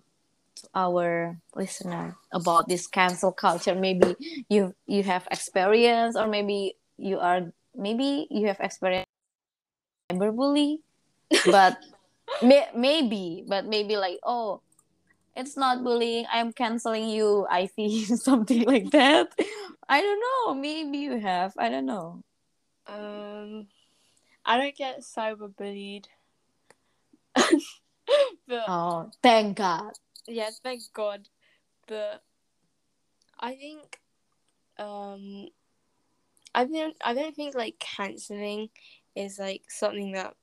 [0.56, 3.74] to our listener about this cancel culture?
[3.74, 4.20] Maybe
[4.50, 9.08] you you have experience, or maybe you are maybe you have experience
[10.12, 10.84] cyberbully,
[11.48, 11.80] but
[12.44, 14.60] may, maybe, but maybe like oh,
[15.38, 16.28] it's not bullying.
[16.28, 19.32] I'm canceling you, Ivy, something like that.
[19.88, 20.54] I don't know.
[20.54, 21.54] Maybe you have.
[21.58, 22.20] I don't know.
[22.92, 23.72] Um,
[24.44, 26.12] I don't get cyberbullied.
[28.48, 29.94] But Oh, thank God.
[30.28, 31.28] yeah, thank God.
[31.88, 32.24] But
[33.40, 34.00] I think
[34.78, 35.48] um
[36.54, 38.70] I don't I don't think like cancelling
[39.16, 40.36] is like something that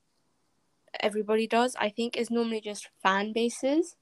[0.99, 1.75] everybody does.
[1.79, 3.95] I think it's normally just fan bases.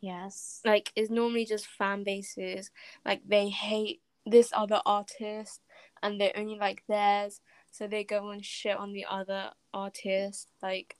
[0.00, 0.60] Yes.
[0.64, 2.70] Like it's normally just fan bases.
[3.04, 5.60] Like they hate this other artist
[6.02, 7.40] and they only like theirs,
[7.70, 10.48] so they go and shit on the other artist.
[10.62, 10.96] Like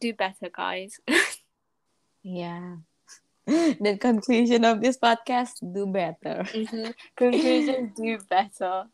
[0.00, 1.00] do better, guys.
[2.22, 2.76] Yeah.
[3.46, 6.46] the conclusion of this podcast do better.
[6.46, 6.90] mm-hmm.
[7.16, 8.86] Conclusion: do better.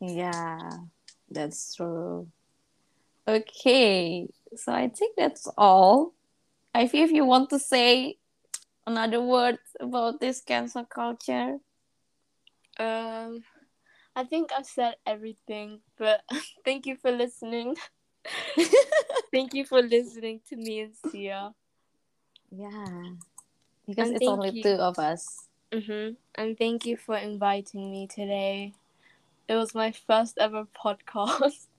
[0.00, 0.70] Yeah,
[1.30, 2.26] that's true.
[3.28, 4.26] Okay,
[4.56, 6.14] so I think that's all.
[6.74, 8.18] I feel if you want to say
[8.86, 11.58] another word about this cancel culture.
[12.78, 13.42] Um,
[14.14, 16.22] I think I've said everything, but
[16.64, 17.76] thank you for listening.
[19.32, 21.52] thank you for listening to me and Sia.
[22.50, 23.10] Yeah,
[23.86, 24.62] because And it's only you.
[24.62, 25.46] two of us.
[25.72, 26.14] Mm-hmm.
[26.36, 28.72] And thank you for inviting me today.
[29.48, 31.66] It was my first ever podcast.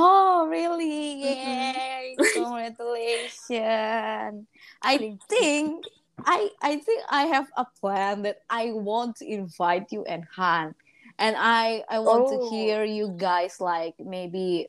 [0.00, 1.24] Oh, really?
[1.24, 1.74] Mhm.
[1.74, 2.16] Yay!
[2.32, 4.46] Congratulations!
[4.82, 5.84] I think
[6.24, 10.74] I I think I have a plan that I want to invite you and Han,
[11.18, 12.50] and I I want to Oh.
[12.50, 14.68] hear you guys like maybe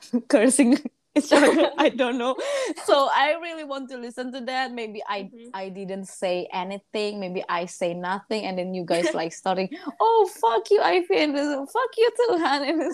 [0.28, 0.78] cursing
[1.14, 1.70] each other.
[1.78, 2.36] I don't know.
[2.84, 4.72] So I really want to listen to that.
[4.72, 5.50] Maybe I Mhm.
[5.54, 7.20] I didn't say anything.
[7.20, 9.70] Maybe I say nothing, and then you guys like starting.
[10.00, 11.32] Oh fuck you, Ivy,
[11.66, 12.90] fuck you too, Han.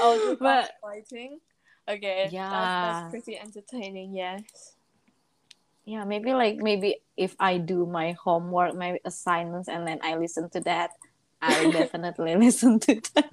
[0.00, 1.38] Oh, but fighting.
[1.88, 2.50] Okay, that's, Yeah.
[2.50, 4.14] that's pretty entertaining.
[4.14, 4.74] Yes.
[5.88, 10.50] yeah, maybe like maybe if I do my homework, my assignments, and then I listen
[10.50, 10.90] to that,
[11.40, 13.30] I'll definitely listen to that.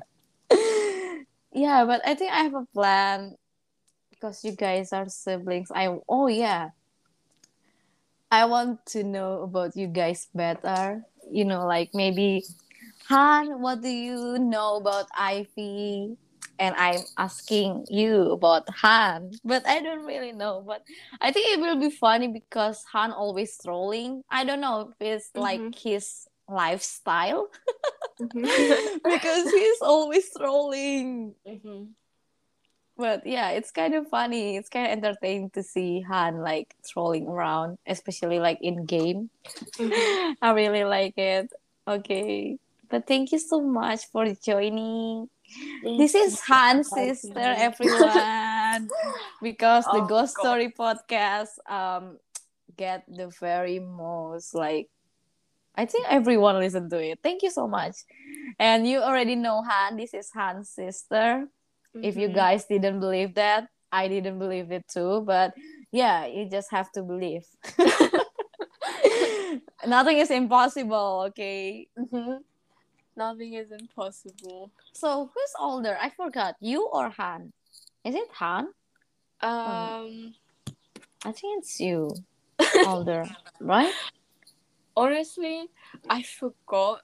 [1.56, 3.36] Yeah, but I think I have a plan
[4.12, 5.72] because you guys are siblings.
[5.74, 6.72] I oh yeah,
[8.32, 11.04] I want to know about you guys better.
[11.32, 12.44] You know, like maybe
[13.10, 16.18] Han, what do you know about Ivy?
[16.60, 20.64] And I'm asking you about Han, but I don't really know.
[20.66, 20.84] But
[21.22, 24.24] I think it will be funny because Han always trolling.
[24.30, 25.76] I don't know if it's like Mhm.
[25.76, 27.48] his lifestyle
[28.22, 28.46] Mhm.
[29.04, 31.36] because he's always trolling.
[31.48, 31.90] Mhm.
[32.98, 34.56] But yeah, it's kind of funny.
[34.56, 39.30] It's kind of entertaining to see Han like trolling around, especially like in game.
[39.76, 40.36] Mhm.
[40.42, 41.52] I really like it.
[41.88, 42.58] Okay.
[42.90, 45.28] But thank you so much for joining.
[45.84, 47.36] This is Han's sister,
[47.68, 48.88] everyone.
[49.42, 50.44] because the Oh, Ghost God.
[50.44, 52.18] Story podcast um
[52.78, 54.88] get the very most like
[55.78, 57.20] I think everyone listened to it.
[57.22, 57.96] Thank you so much.
[58.60, 59.98] And you already know Han.
[59.98, 61.48] This is Han's sister.
[61.94, 62.36] If you Mhm.
[62.36, 65.22] guys didn't believe that, I didn't believe it too.
[65.26, 65.54] But
[65.92, 67.46] yeah, you just have to believe.
[69.86, 71.88] Nothing is impossible, okay?
[71.98, 72.40] Mhm.
[73.16, 74.72] Nothing is impossible.
[74.94, 75.98] So who's older?
[76.02, 76.56] I forgot.
[76.60, 77.54] You or Han?
[78.04, 78.68] Is it Han?
[79.42, 80.34] Um,
[81.24, 82.10] I think it's you.
[82.86, 83.26] Older,
[83.60, 83.94] right?
[84.96, 85.70] Honestly,
[86.10, 87.04] I forgot.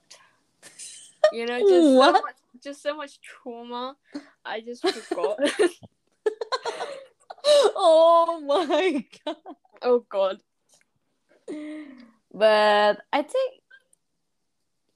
[1.32, 3.96] You know, just so much, just so much trauma.
[4.44, 5.40] I just forgot.
[7.46, 9.36] oh my god.
[9.82, 10.38] oh God.
[12.34, 13.62] But I think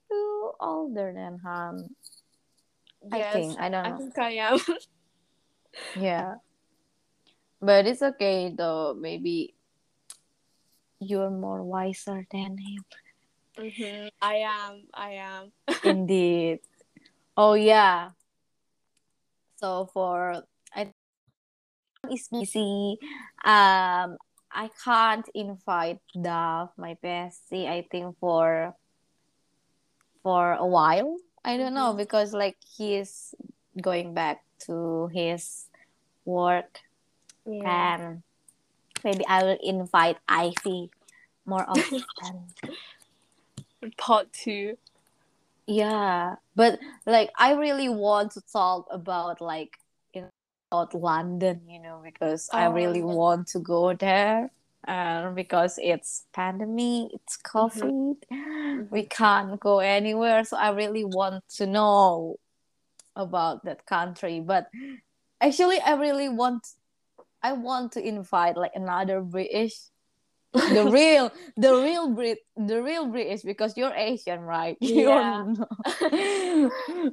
[0.10, 1.90] you older than Han.
[3.12, 3.60] I think.
[3.60, 3.96] I don't know.
[3.96, 4.60] I think I am.
[6.00, 6.36] Yeah.
[7.62, 8.96] But it's okay though.
[8.98, 9.55] Maybe
[11.00, 12.84] you're more wiser than him.
[13.58, 14.12] Mhm.
[14.22, 14.84] I am.
[14.94, 15.52] I am.
[15.84, 16.60] Indeed.
[17.38, 18.12] Oh yeah.
[19.58, 20.44] So for
[20.76, 20.92] I
[22.12, 22.98] is busy.
[23.44, 24.18] Um
[24.52, 28.74] I can't invite Dove, my bestie, I think for
[30.24, 31.18] for a while.
[31.44, 31.98] I don't know Mhm.
[31.98, 33.36] because like he is
[33.80, 35.70] going back to his
[36.26, 36.82] work,
[37.46, 38.00] Yeah.
[38.00, 38.24] and
[39.04, 40.90] maybe I will invite Ivy
[41.46, 42.04] more often.
[43.98, 44.78] Part two.
[45.68, 49.78] yeah, but like I really want to talk about like
[50.14, 50.30] in
[50.72, 53.16] about London, you know, because I oh, really Oh.
[53.16, 54.52] want to go there.
[54.88, 57.58] And because it's pandemic, it's mm-hmm.
[57.58, 59.08] COVID, we mm-hmm.
[59.10, 60.44] can't go anywhere.
[60.44, 62.38] So I really want to know
[63.16, 64.42] about that country.
[64.42, 64.70] But
[65.42, 66.68] actually, I really want,
[67.46, 69.74] I want to invite like another British,
[70.54, 74.78] the real, the real Brit, the real British because you're Asian, right?
[74.82, 75.46] Yeah.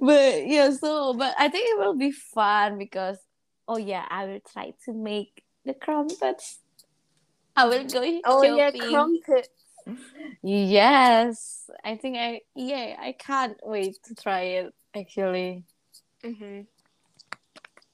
[0.00, 3.18] But yeah, so but I think it will be fun because
[3.68, 6.60] oh yeah, I will try to make the crumpets.
[7.54, 8.88] I will go Oh yeah, shopping.
[8.88, 9.48] crumpet.
[10.42, 14.72] Yes, I think I yeah I can't wait to try it.
[14.96, 15.64] Actually,
[16.24, 16.62] hmm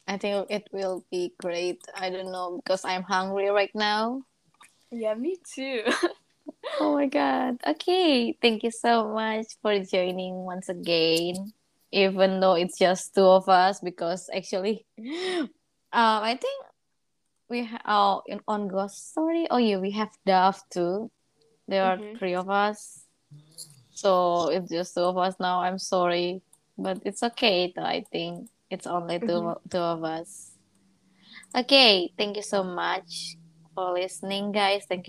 [0.09, 1.83] I think it will be great.
[1.95, 4.23] I don't know because I'm hungry right now.
[4.91, 5.85] Yeah, me too.
[6.81, 7.59] Oh my god.
[7.67, 11.53] Okay, thank you so much for joining once again.
[11.93, 15.49] Even though it's just two of us, because actually, um,
[15.93, 16.65] I think
[17.51, 19.47] we ha- oh in on Ghost Story.
[19.51, 21.11] Oh yeah, we have Dove too.
[21.69, 22.19] There are Mhm.
[22.19, 23.05] three of us.
[23.95, 25.61] So it's just two of us now.
[25.61, 26.43] I'm sorry,
[26.79, 27.73] but it's okay.
[27.75, 29.71] Though I think it's only 2 Mhm.
[29.71, 30.53] two of us.
[31.57, 33.37] Okay, thank you so much
[33.75, 34.85] for listening, guys.
[34.89, 35.09] Thank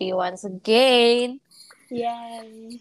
[0.00, 1.40] you once again.
[1.90, 2.80] Yay.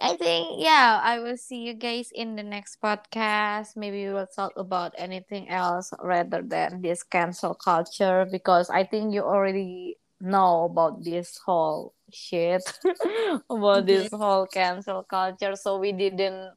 [0.00, 3.76] I think yeah, I will see you guys in the next podcast.
[3.76, 9.12] Maybe we will talk about anything else rather than this cancel culture because I think
[9.12, 12.64] you already know about this whole shit
[13.50, 15.56] about this whole cancel culture.
[15.56, 16.54] So we didn't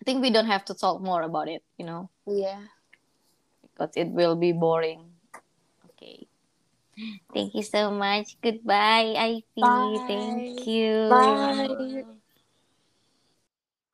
[0.00, 2.64] I think we don't have to talk more about it, you know, Yeah.
[3.62, 5.12] because it will be boring.
[5.92, 6.26] Okay.
[7.32, 8.40] Thank you so much.
[8.42, 9.44] Goodbye, Ivy.
[9.60, 10.04] Bye.
[10.08, 11.08] Thank you.
[11.08, 12.19] Bye.